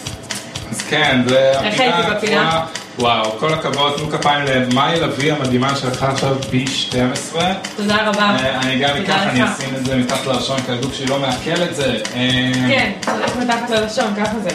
[0.75, 2.61] אז כן, זה איך הייתי בפינה?
[2.99, 7.53] וואו, כל הכבוד, תנו כפיים למאי לביא המדהימה שלקחה עכשיו פי 12.
[7.75, 8.21] תודה רבה.
[8.39, 9.43] אה, אני גם אקח, אני.
[9.43, 11.97] אשים את זה מתחת ללשון, כי ידעו שהיא לא מעכל את זה.
[12.15, 14.49] אה, כן, צריך מתחת ללשון, ככה זה.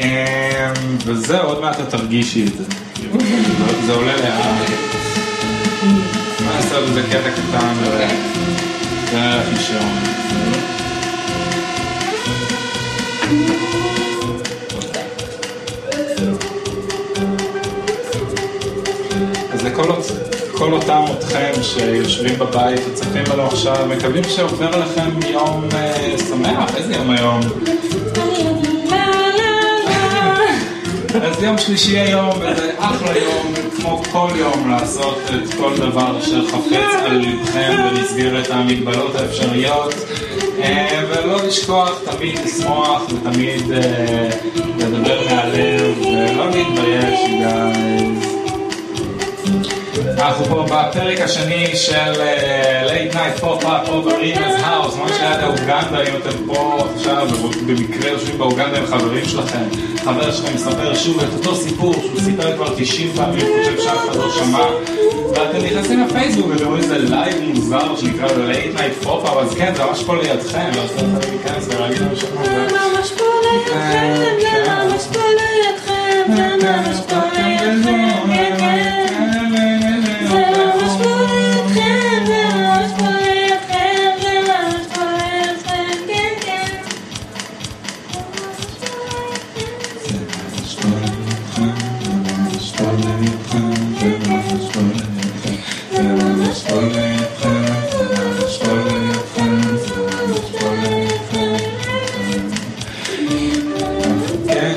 [0.00, 0.72] אה,
[1.04, 2.64] וזהו, עוד מעט את תרגישי את זה.
[2.64, 4.70] זה- זה עולה לאט.
[6.44, 7.74] מה עוד איזה קטע קטן?
[7.86, 8.16] אוקיי.
[9.12, 9.98] זה החישון.
[20.58, 26.94] כל אותם אתכם שיושבים בבית וצופים בנו עכשיו, מקווים שעובר לכם יום אה, שמח, איזה
[26.94, 27.40] יום היום?
[31.22, 36.94] אז יום שלישי היום, וזה אחלה יום, כמו כל יום, לעשות את כל דבר שחפץ
[37.06, 39.94] על לבכם במסגרת המגבלות האפשריות,
[40.62, 44.30] אה, ולא לשכוח תמיד לשמוח ותמיד אה,
[44.78, 48.33] לדבר מהלב, ולא להתבייש, guys.
[50.18, 56.02] אנחנו פה בפרק השני של uh, Late Night Pop-Up over Rina's House, ממש ליד האוגנדה,
[56.02, 57.28] אם אתם פה עכשיו
[57.66, 59.64] במקרה יושבים באוגנדה עם חברים שלכם,
[60.04, 64.16] חבר שלכם מספר שוב את אותו סיפור שהוא סיפר כבר 90 פעמים, חושב שאף אחד
[64.16, 64.66] לא שמע,
[65.30, 69.84] ואתם נכנסים לפייסבוק ואתם רואים איזה לייב מוזר שנקרא Late Night Pop-Up, אז כן, זה
[69.84, 72.50] ממש פה לידכם, ואז אתם יכולים להיכנס ולהגיד לנו שמה זה.
[72.50, 77.13] ממש פה לידכם, זה ממש פה לידכם, זה ממש פה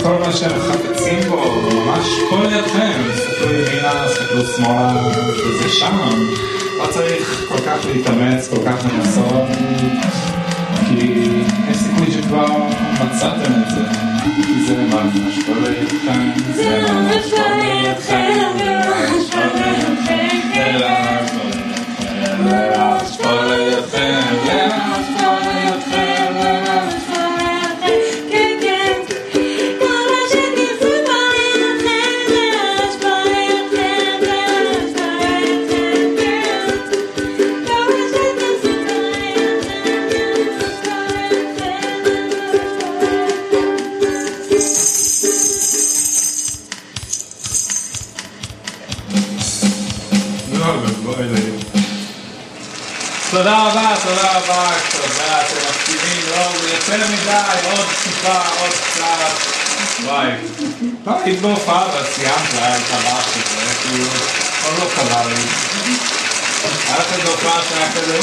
[0.08, 5.08] כל מה שהם חפצים בו, ממש פה לידכם, תסתכלו ימינה, תסתכלו שמאלה,
[5.38, 5.98] וזה שם.
[6.78, 9.48] לא צריך כל כך להתאמץ, כל כך לנסות,
[10.90, 11.14] כי
[11.70, 12.58] יש סיכוי שכבר
[12.94, 13.82] מצאתם את זה.
[14.36, 21.17] כי זה ממש פה לידכם, זה ממש פה לידכם, זה ממש פה לידכם,
[22.50, 22.97] זה
[54.50, 59.58] רבה, תודה, אתם מסכימים, לא, יותר מדי, עוד טיפה, עוד קצת,
[60.06, 60.30] וואי.
[61.06, 64.06] לא, היית בהופעה וסיימת, היה לך כזה, כאילו,
[64.66, 65.34] עוד לא קרה לי.
[66.88, 68.20] היה לך איזו הופעה שהיה כזה,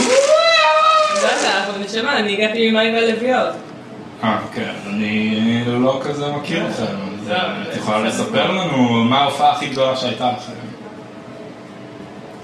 [1.23, 3.55] לא יודע, אבל נשמה, אני הגעתי ממאי והלוויות.
[4.25, 7.33] אה, כן, אני לא כזה מכיר אתכם, אז
[7.73, 10.53] את יכולה לספר לנו מה ההופעה הכי גדולה שהייתה לכם.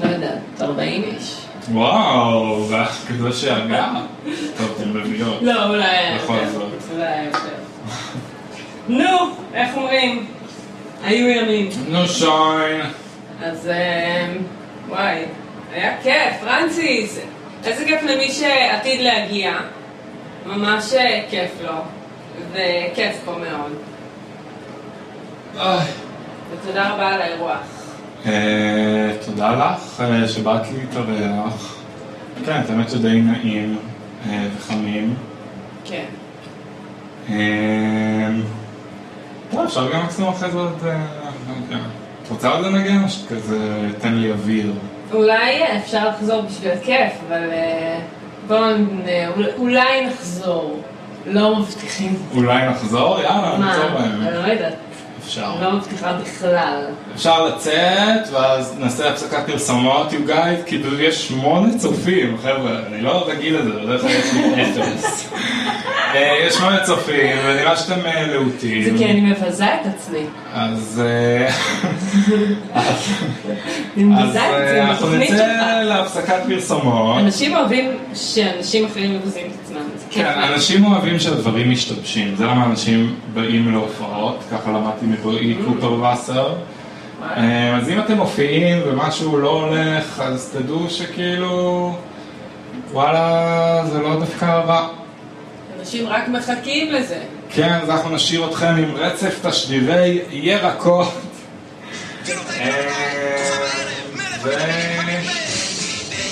[0.01, 1.39] לא יודעת, 40 איש.
[1.72, 3.88] וואו, ואח כזה שהגה.
[4.59, 5.42] טוב, אתם רביעיות.
[5.42, 6.47] לא, אולי היה בכל.
[6.52, 6.62] זאת.
[6.92, 7.38] אולי היה יותר.
[8.88, 9.18] נו,
[9.55, 10.26] איך אומרים?
[11.05, 11.68] היו ימים.
[11.88, 12.80] נו שוין.
[13.42, 14.36] אז אמ,
[14.88, 15.24] וואי,
[15.72, 17.20] היה כיף, פרנסיס.
[17.64, 19.52] איזה כיף למי שעתיד להגיע.
[20.47, 21.74] ממש אה, כיף לו.
[22.52, 23.72] וכיף פה מאוד.
[26.51, 27.80] ותודה רבה על האירוח.
[28.26, 31.76] אה, תודה לך אה, שבאת להתארח.
[32.47, 33.78] כן, את האמת שדי נעים
[34.28, 35.14] אה, וחמים.
[35.84, 36.05] כן.
[39.51, 40.78] טוב, אפשר גם מקסימום אחרי זה עוד...
[40.82, 41.82] יודע.
[42.22, 44.72] את רוצה עוד לנגן או שכזה תן לי אוויר?
[45.12, 47.42] אולי אפשר לחזור בשביל הכיף, אבל
[48.47, 48.74] בואו,
[49.59, 50.82] אולי נחזור.
[51.26, 52.16] לא מבטיחים.
[52.34, 53.20] אולי נחזור?
[53.20, 53.59] יאללה?
[53.59, 54.22] נחזור בהם.
[54.22, 54.74] אני לא יודעת.
[55.31, 55.55] אפשר.
[55.61, 56.86] לא מבטיחה בכלל.
[57.15, 63.28] אפשר לצאת, ואז נעשה הפסקת פרסומות, you guys, כאילו יש שמונה צופים, חבר'ה, אני לא
[63.28, 65.32] רגיל לזה, בדרך כלל יש לי אפס.
[66.15, 68.82] אה, יש שמונה צופים, ונראה שאתם אה, להוטים.
[68.82, 70.24] זה כי אני מבזה את עצמי.
[70.55, 71.48] אז אה,
[73.97, 75.82] אה, אנחנו נצא.
[75.82, 77.18] להפסקת פרסומות.
[77.20, 79.81] אנשים אוהבים שאנשים אחרים מבזים את עצמם.
[80.10, 80.52] כן, להם.
[80.52, 85.64] אנשים אוהבים שהדברים משתבשים, זה למה אנשים באים להופעות, ככה למדתי מברואי Mm.
[85.66, 86.55] קופר וסר.
[87.36, 91.94] אה, אז אם אתם מופיעים ומשהו לא הולך, אז תדעו שכאילו,
[92.93, 94.89] וואלה, זה לא דווקא רע.
[95.81, 97.18] אנשים רק מחכים לזה.
[97.55, 101.09] כן, אז אנחנו נשאיר אתכם עם רצף תשדירי ירקות.
[102.60, 102.70] אה,
[104.43, 104.51] ו...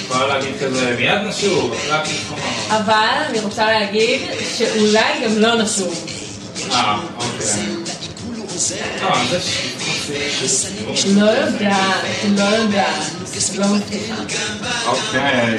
[0.04, 2.38] יכולה להגיד כזה, מיד נשוב, אחרי הפרסומות.
[2.68, 4.20] אבל אני רוצה להגיד
[4.56, 6.06] שאולי גם לא נשוב.
[6.70, 7.46] אה, אוקיי.
[9.02, 9.24] אה.
[11.06, 12.04] לא יודעת,
[12.36, 13.04] לא יודעת.
[13.58, 14.14] לא מבטיחה.
[14.86, 15.58] אוקיי.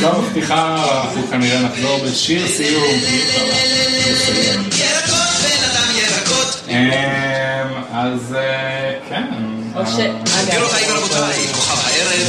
[0.00, 2.84] לא מבטיחה, אנחנו כנראה נחזור בשיר סיום.
[6.68, 6.74] אמ,
[7.92, 9.24] אז אה, כן.
[10.46, 12.28] גבירותיי ורבותיי, כוכב הערב,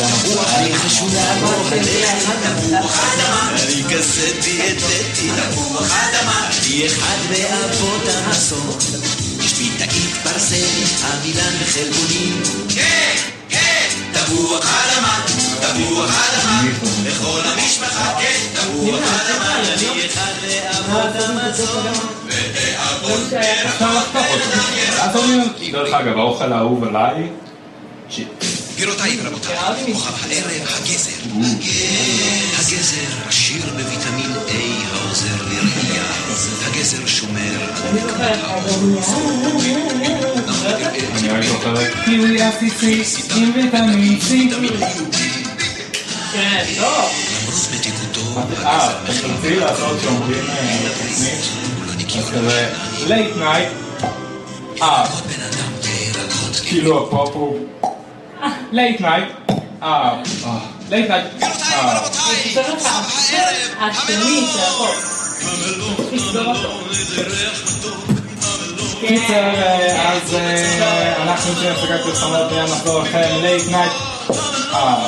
[5.89, 8.03] אדמה, היא אחד מאבות
[9.59, 12.68] בי תאית ברזל, עמילן וחלבונים.
[14.29, 15.21] כן, כן, תפוח אדמה,
[15.59, 16.61] תפוח אדמה,
[17.05, 21.81] לכל המשפחה, כן, תפוח אדמה, אני אחד מאבות המסור.
[22.27, 25.05] אפשר לחתוך אותו.
[25.05, 27.29] את אומרת, דרך אגב, האוכל האהוב עליי.
[28.75, 31.11] גבירותיי ורבותיי, כוכב הערב, הגזר.
[32.59, 34.51] הגזר עשיר בוויטמין A
[34.93, 35.58] העוזר לראייה.
[36.69, 37.41] הגזר שומר
[37.81, 37.97] על
[41.15, 41.29] אני
[42.05, 43.03] קיווי עסיסי
[43.35, 44.29] עם ויטמין C.
[46.33, 47.11] כן, טוב.
[47.41, 48.89] למרות מתיקותו, אה,
[49.59, 52.17] לעשות שאומרים אה, בתוכנית?
[52.17, 52.69] אז כזה,
[53.07, 53.69] לייט נייט,
[54.81, 56.61] אה, בן אדם וירקות.
[56.67, 57.67] כאילו הפופ הוא
[58.71, 59.27] לייט נייט,
[59.83, 60.21] אה,
[60.89, 61.49] לייט נייט, אה,
[62.49, 62.85] חסר לך
[68.99, 73.91] קיצר, אה, אז אה, אנחנו נצא להפסקת פרסומות מיד נחזור לכם, לייט נייט,
[74.73, 75.07] אה,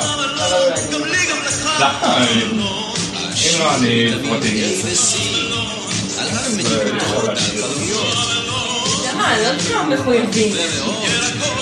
[1.78, 2.44] די,
[3.34, 4.16] אם לא אני אהיה
[9.12, 9.38] למה?
[9.38, 10.52] לא נשמע מחויבים.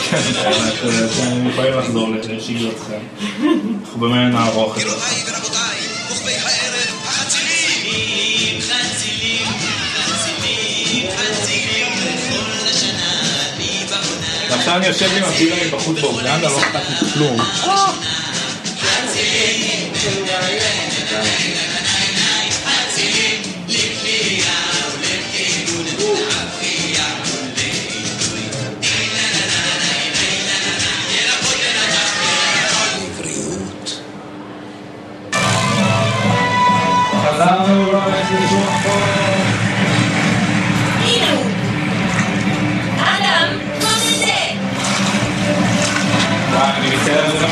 [0.08, 3.00] אתם יכולים לחזור לשגרתכם.
[3.84, 5.89] אנחנו באמת נערוך את זה.
[14.70, 17.40] ועכשיו אני יושב עם הבילה בחוץ באוגנדה, לא אכפת לי כלום.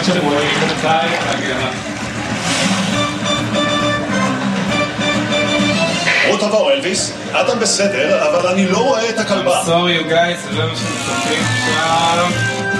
[0.00, 1.56] מצטער, זה לא שרואים בינתיים, רגע.
[6.28, 9.60] בוא תבוא אלוויס, אדם בסדר, אבל אני לא רואה את הכלבה.
[9.64, 12.26] סורי, you guys, זה מה שמצטרפים עכשיו.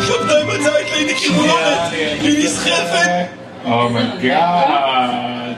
[0.07, 1.79] שבתאי מצא את לידי קרמולת,
[2.21, 3.09] היא נסחפת.
[3.65, 5.57] Oh my god.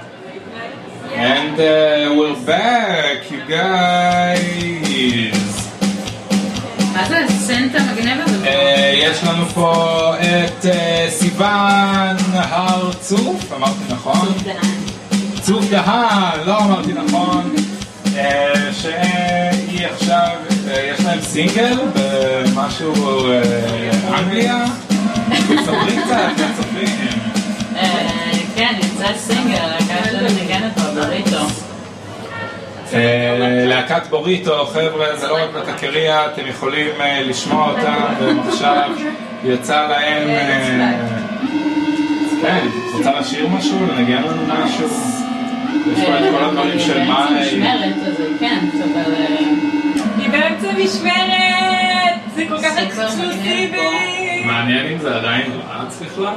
[1.16, 5.49] And uh, we're back, you guys.
[7.00, 8.48] מה זה הסנטה המגניב הזה?
[8.94, 14.28] יש לנו פה את אה, סיוון הר צוף, אמרתי נכון?
[15.40, 17.54] צוף דהן, לא אמרתי נכון.
[18.16, 20.28] אה, שהיא עכשיו,
[20.68, 23.26] אה, יש להם סינגל במשהו
[24.14, 24.64] אנגליה.
[25.46, 27.18] ספרי קצת, ספרים.
[28.54, 31.69] כן, יצא סינגל, להקה של ניגנת בבריטו.
[32.94, 38.90] אה, להקת בוריטו, חבר'ה, זה לא רק בקקריה, אתם יכולים אה, לשמוע אותם, והם עכשיו
[39.44, 40.28] יצא להם...
[40.28, 40.92] אה,
[42.42, 43.78] כן, רוצה לשיר משהו?
[43.86, 44.88] לנגן לנו משהו?
[45.92, 47.40] יש פה את כל הדברים של מאי.
[47.40, 49.14] משמרת, אז כן, אבל...
[50.18, 52.14] היא באמצע משמרת!
[52.34, 54.44] זה כל כך אקסקלוסיבי!
[54.46, 56.34] מעניין אם זה עדיין רץ בכלל?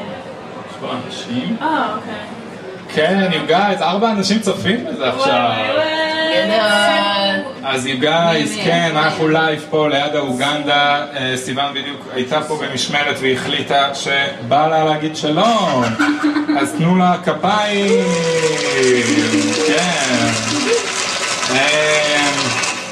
[0.70, 1.58] יש פה אנשים?
[1.62, 2.43] אה, אוקיי.
[2.96, 5.50] כן, you guys, ארבע אנשים צופים בזה עכשיו.
[6.46, 7.44] גדול.
[7.66, 8.90] אז you guys, מי, כן?
[8.96, 11.06] אנחנו לייב פה ליד האוגנדה.
[11.16, 15.84] אה, סיוון בדיוק הייתה פה במשמרת והיא החליטה שבא לה להגיד שלום.
[16.62, 18.04] אז תנו לה כפיים.
[19.68, 20.28] כן.
[21.56, 22.28] אה,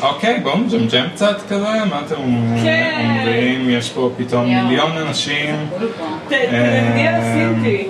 [0.01, 2.15] אוקיי, בואו נג'מג'ם קצת כזה, מה אתם
[2.63, 2.91] כן.
[2.99, 3.69] אומרים?
[3.69, 4.45] יש פה פתאום.
[4.67, 5.55] מיליון אנשים.
[5.77, 6.05] כולו פה.
[6.27, 7.87] ת- תנגני על הסינטי.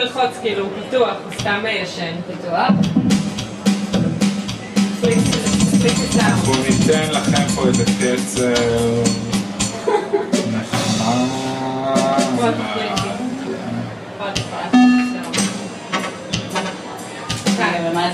[0.00, 2.14] ללחוץ, כאילו, הוא פתוח, הוא סתם ישן.
[2.28, 2.68] פתוח.
[6.16, 8.42] אנחנו ניתן לכם פה איזה קצב
[10.52, 11.50] נחמד.
[17.82, 18.10] ומה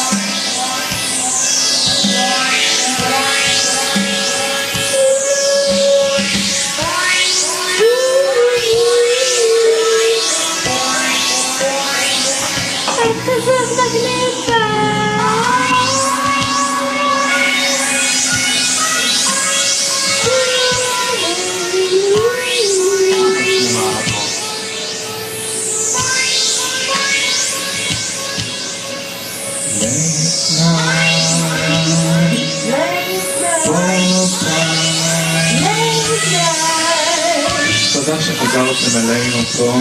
[38.49, 39.73] שחזרתם אלינו פה,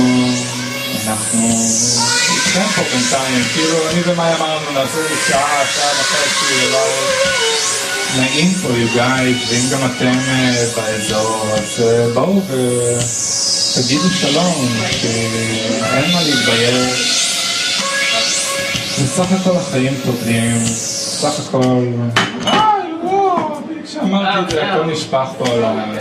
[1.07, 1.48] אנחנו
[2.30, 6.85] איתכם פה בינתיים, כאילו אני ומאי אמרנו נעשה איזה שעה, שעה וחצי, דבר
[8.18, 12.41] נעים פה you guys, ואם גם אתם אה, באזור, אז אה, בואו
[13.77, 14.69] ותגידו שלום,
[15.02, 15.07] כי
[15.94, 17.23] אין מה להתבייש.
[19.03, 21.85] בסך הכל החיים טובים, בסך הכל...
[23.85, 25.98] כשאמרתי את זה הכל נשפך פה על ה...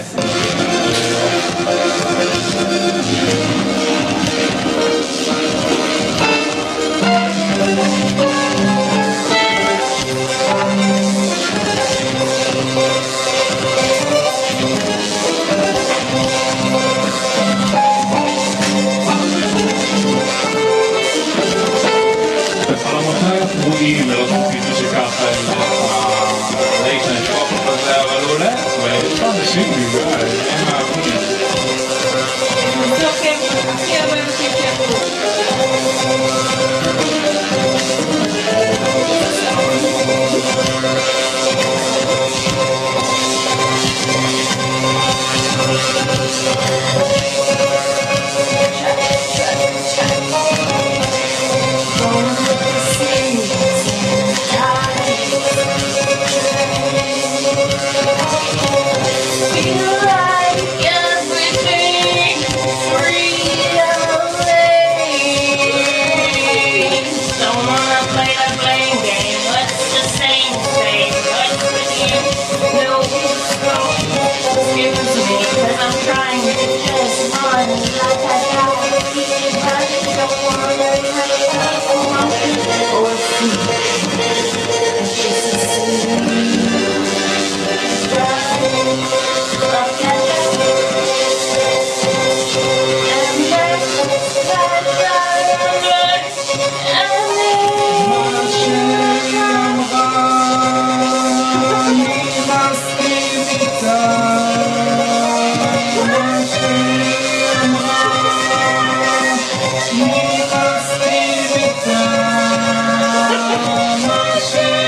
[114.52, 114.85] כן,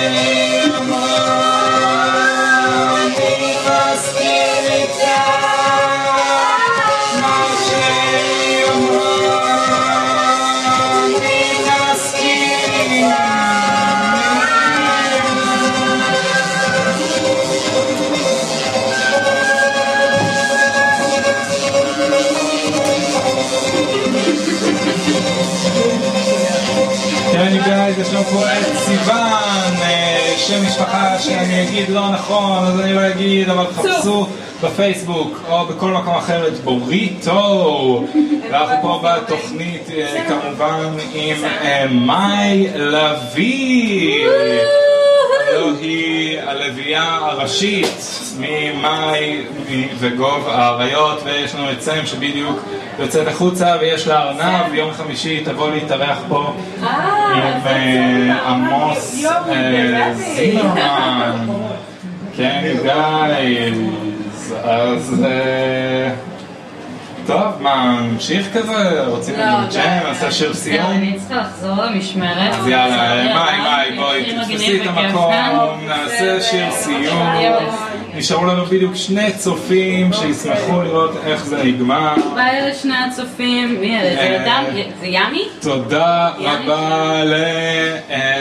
[31.19, 34.27] שאני אגיד לא נכון, אז אני לא אגיד, אבל חפשו
[34.62, 38.05] בפייסבוק או בכל מקום אחר את בוריטו.
[38.51, 44.27] ואנחנו פה בתוכנית אה, כמובן עם אה, מאי לביא.
[45.80, 48.00] היא הלוויה הראשית
[48.38, 49.40] ממאי
[49.98, 52.60] וגוב האריות ויש לנו את סם שבדיוק
[52.98, 54.70] יוצאת החוצה ויש לה ארנב.
[54.70, 56.55] ביום חמישי תבוא להתארח פה
[57.34, 61.46] עם אה, עמוס אה, זימרמן.
[62.36, 63.78] כן גייז
[64.64, 66.14] אז אה,
[67.28, 69.74] טוב מה נמשיך כזה רוצים לא, לנו די.
[69.74, 72.55] ג'ם נעשה שיר זהו, סיום אני צריכה לחזור למשמרת.
[72.55, 75.34] אז יאללה, מאי, הרב, מאי, בואי, תתפסי את המקום.
[75.86, 77.28] נעשה שיר סיום.
[78.14, 82.14] נשארו לנו בדיוק שני צופים שישמחו לראות איך זה נגמר.
[82.34, 84.14] ביי לשני הצופים, מי אלה?
[84.14, 85.48] זה אה, ימי?
[85.60, 86.30] תודה.
[86.38, 87.22] רבה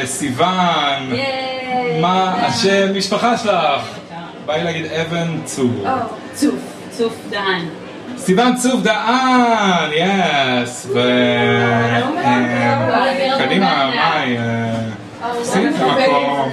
[0.04, 1.12] לסיוון.
[1.12, 2.02] ייי.
[2.02, 3.82] מה השם משפחה שלך?
[4.46, 5.86] בא לי להגיד אבן צור.
[6.34, 6.56] צוף,
[6.92, 7.66] צוף דהן.
[8.18, 10.88] סיוון צוף דהן, יס.
[10.94, 11.00] ו...
[13.38, 14.38] קדימה, מאי.
[14.38, 14.74] אה,
[15.40, 16.50] תפסי את המקום.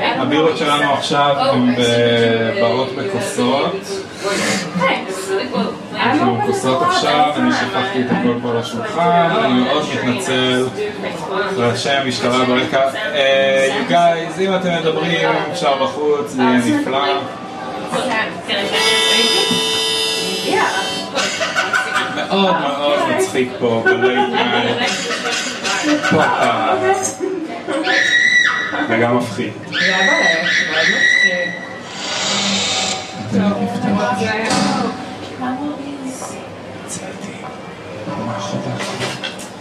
[0.00, 3.76] הבירות שלנו עכשיו הן ב- באות בכוסות.
[5.96, 10.66] לנו כוסות עכשיו, אני שפכתי את הכל פה על השולחן, אני מאוד מתנצל
[11.56, 12.80] ראשי המשטרה ברקע.
[13.14, 17.06] אה, you guys, אם אתם מדברים, אפשר בחוץ, זה יהיה נפלא.
[22.30, 24.90] מאוד מאוד מצחיק פה ב late night.
[26.10, 27.22] פודקאסט.
[28.88, 29.52] וגם מפחיד.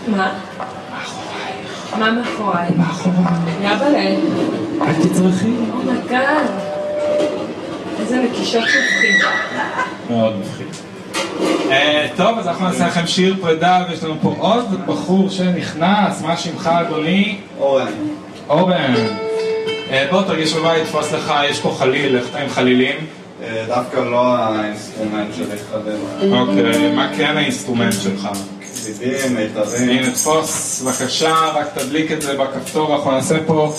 [0.08, 0.32] מה?
[1.98, 2.70] מה מאחוריי?
[3.62, 4.00] יאללה.
[4.82, 5.54] אל תצרחי.
[5.74, 6.46] oh my god.
[8.00, 9.30] איזה נקישות מפחידה.
[10.10, 10.89] מאוד מפחיד.
[11.72, 16.38] אה, טוב, אז אנחנו נעשה לכם שיר פרידה, ויש לנו פה עוד בחור שנכנס, מה
[16.38, 17.38] שמך אדוני?
[17.60, 17.92] אורן,
[18.50, 18.94] אורן.
[19.92, 22.96] אה, בוא תרגיש בבית, תפוס לך, יש פה חליל, איך אתה עם חלילים?
[23.44, 25.98] אה, דווקא לא האינסטרומנט שלי חבר.
[26.40, 28.30] אוקיי, מה כן האינסטרומנט שלך?
[28.86, 29.90] קלידים, מיתרים.
[29.90, 33.74] הנה, תפוס, בבקשה, רק תדליק את זה בכפתור, אנחנו נעשה פה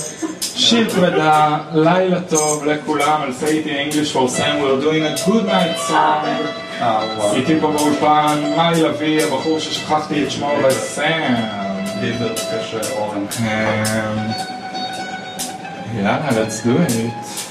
[0.56, 5.88] שיר פרידה, לילה טוב לכולם, על in English for Sam, we're doing a good night
[5.88, 6.69] song.
[6.80, 7.34] אה, וואו.
[7.36, 11.34] איתי פה באולפן, מאי לביא, הבחור ששכחתי את שמו וסם.
[12.00, 13.24] דיבר קשה, אורן.
[13.40, 13.46] אמ,
[15.96, 17.49] יאללה, let's do it.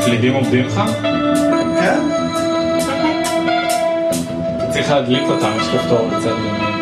[0.00, 0.80] הקלידים עובדים לך?
[1.80, 2.00] כן?
[4.70, 6.73] צריך להדליק אותם, יש כפתור בצד ימין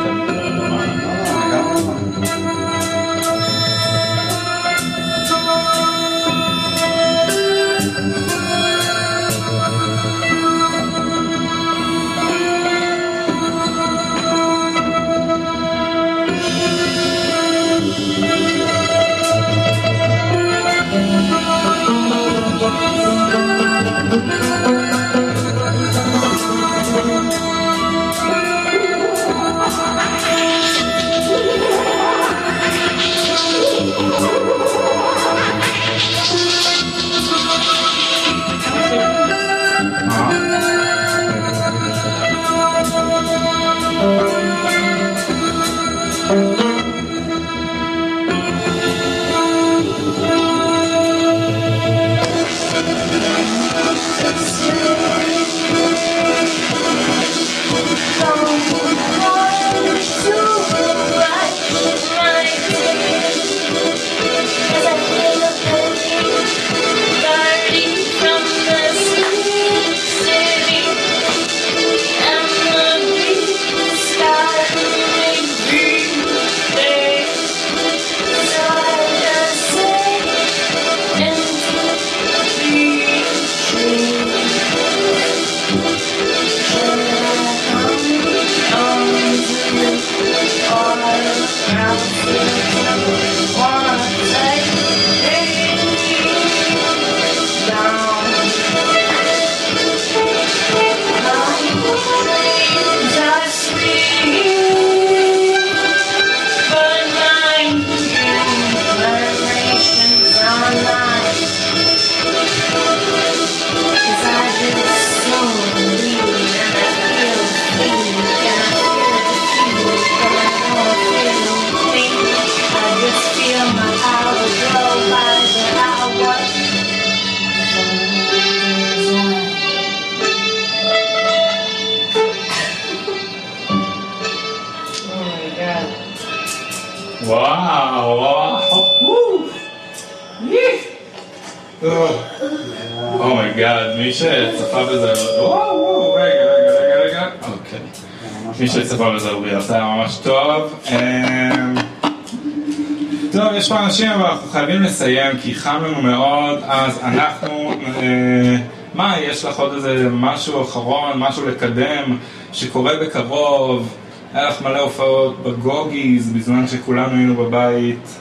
[155.42, 157.72] כי חם לנו מאוד, אז אנחנו...
[157.96, 158.56] אה,
[158.94, 162.18] מה, יש לך עוד איזה משהו אחרון, משהו לקדם,
[162.52, 163.96] שקורה בקרוב?
[164.34, 168.20] היה לך מלא הופעות בגוגיז, בזמן שכולנו היינו בבית.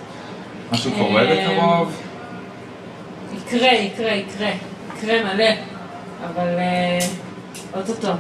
[0.72, 2.02] משהו קורה אה, בקרוב?
[3.34, 4.50] יקרה, יקרה, יקרה.
[4.98, 5.52] יקרה מלא.
[6.28, 7.00] אבל אה,
[7.76, 8.12] אוטוטו.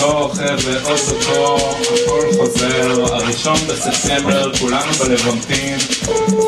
[0.00, 5.78] אוטוטו, חבר'ה, אוטוטו, הכל חוזר, הראשון בספטמבר, כולנו בלוונטין,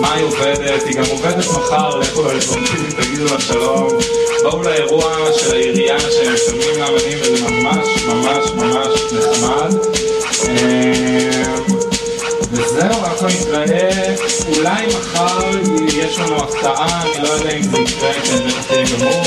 [0.00, 3.88] מאי עובדת, היא גם עובדת מחר, לכו ללוונטין, תגידו לה שלום,
[4.42, 9.74] בואו לאירוע של העירייה שהם משלמים לאמנים וזה ממש ממש ממש נחמד.
[10.48, 11.44] אה,
[12.52, 14.14] וזהו, אנחנו נתראה,
[14.56, 15.50] אולי מחר
[15.94, 19.23] יש לנו הפתעה, אני לא יודע אם זה יקרה, כי אני בטח גמור,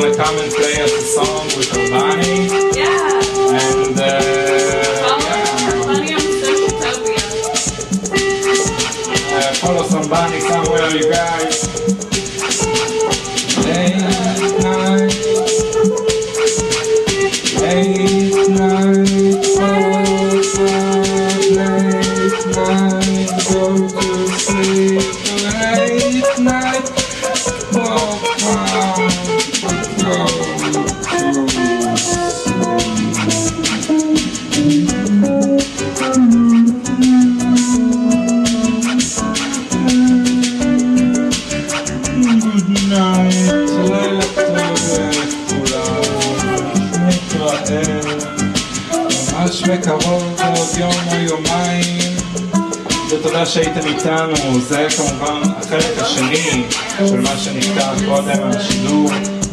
[0.00, 0.39] comment, comment.
[57.44, 59.10] שנקרא קודם על השידור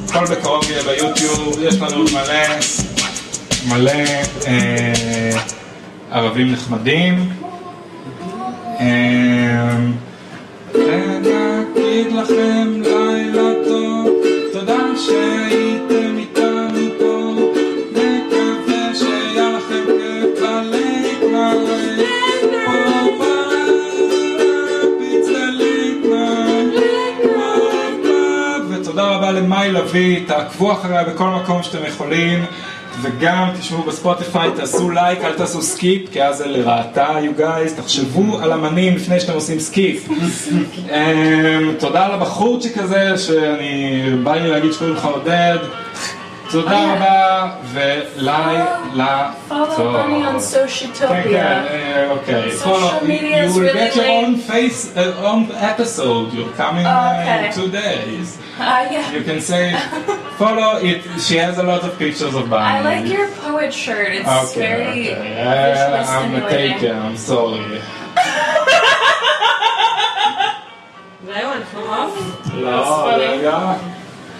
[0.09, 2.57] הכל בקרוב יהיה ביוטיוב, יש לנו מלא
[3.67, 3.91] מלא
[4.47, 5.31] אה,
[6.11, 7.29] ערבים נחמדים
[30.47, 32.45] תעקבו אחריה בכל מקום שאתם יכולים
[33.01, 38.39] וגם תשמעו בספוטיפיי, תעשו לייק, אל תעשו skip, כי אז זה לרעתה, you guys, תחשבו
[38.39, 40.09] על אמנים לפני שאתם עושים skip.
[40.09, 45.57] אמ, תודה על הבחורצ'יק הזה, שאני, בא לי להגיד שקוראים לך עודד.
[46.51, 49.95] תודה רבה, ולילה Follow טוב.
[50.99, 51.23] כן.
[51.23, 52.51] כן, אה, אוקיי.
[52.51, 56.33] Social media you is will really get your own face, uh, own episode.
[56.33, 58.37] You're coming uh, in two days.
[58.59, 59.11] Uh, yeah.
[59.11, 59.63] You can say,
[60.37, 61.01] Follow it.
[61.19, 62.77] She has a lot of pictures of Bunny.
[62.77, 64.13] I like your poet shirt.
[64.13, 65.41] It's okay, very okay.
[65.41, 66.95] Uh, I'm taken.
[66.95, 67.57] I'm sorry.
[71.25, 72.53] Did I want to come off?
[72.53, 73.49] No, there you.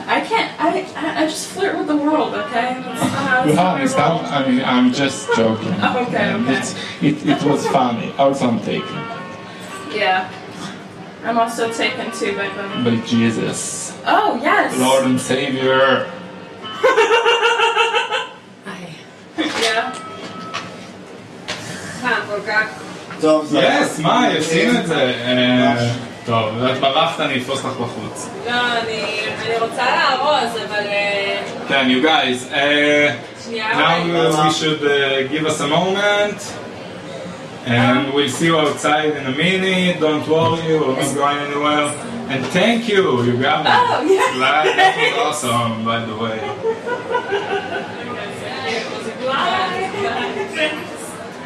[0.08, 0.62] I can't.
[0.62, 2.80] I, I, I just flirt with the world, okay?
[2.80, 5.74] That's not yeah, it's not, I mean, I'm just joking.
[5.84, 6.62] okay, okay.
[7.02, 8.14] It, it was funny.
[8.20, 8.88] Also, I'm taken.
[9.92, 10.32] Yeah.
[11.27, 12.85] I'm also taken too by them.
[12.85, 14.79] by Jesus, Oh yes.
[14.79, 16.07] Lord and Savior.
[19.63, 19.93] Yeah.
[22.03, 22.67] חם כל כך.
[23.21, 23.59] טוב, זה...
[23.83, 25.15] יס, מה, עשינו את זה.
[25.25, 25.75] אה,
[26.27, 28.29] טוב, את ברחת, אני אתפוס לך בחוץ.
[28.47, 29.03] לא, אני
[29.47, 30.87] אני רוצה לארוז, אבל...
[30.87, 32.55] אה, כן, you guys.
[32.55, 33.73] אה, שנייה.
[33.73, 36.41] Now uh, we should uh, give us a moment.
[37.67, 40.01] And we'll see you outside in a minute.
[40.01, 41.89] Don't worry, we're not going anywhere.
[42.29, 43.71] And thank you, you got me.
[43.71, 44.41] Oh, yeah.
[44.43, 44.93] Like, that
[45.27, 46.39] was awesome, by the way.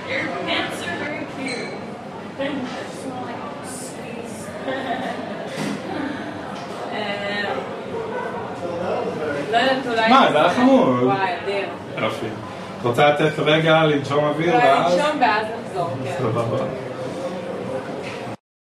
[0.09, 1.74] Your pants are very cute.
[2.39, 2.48] They
[3.01, 4.35] smell like sweets.
[6.93, 7.43] אה,
[9.53, 10.09] לא יודעת, אולי...
[10.09, 11.03] מה, זה היה חמוד.
[11.03, 11.69] וואי, אדיר.
[11.98, 12.27] יופי.
[12.82, 14.94] את רוצה לתת רגע לנשום אוויר ואז?
[14.95, 16.12] נשום ואז נחזור, כן.
[16.20, 16.90] סבבה.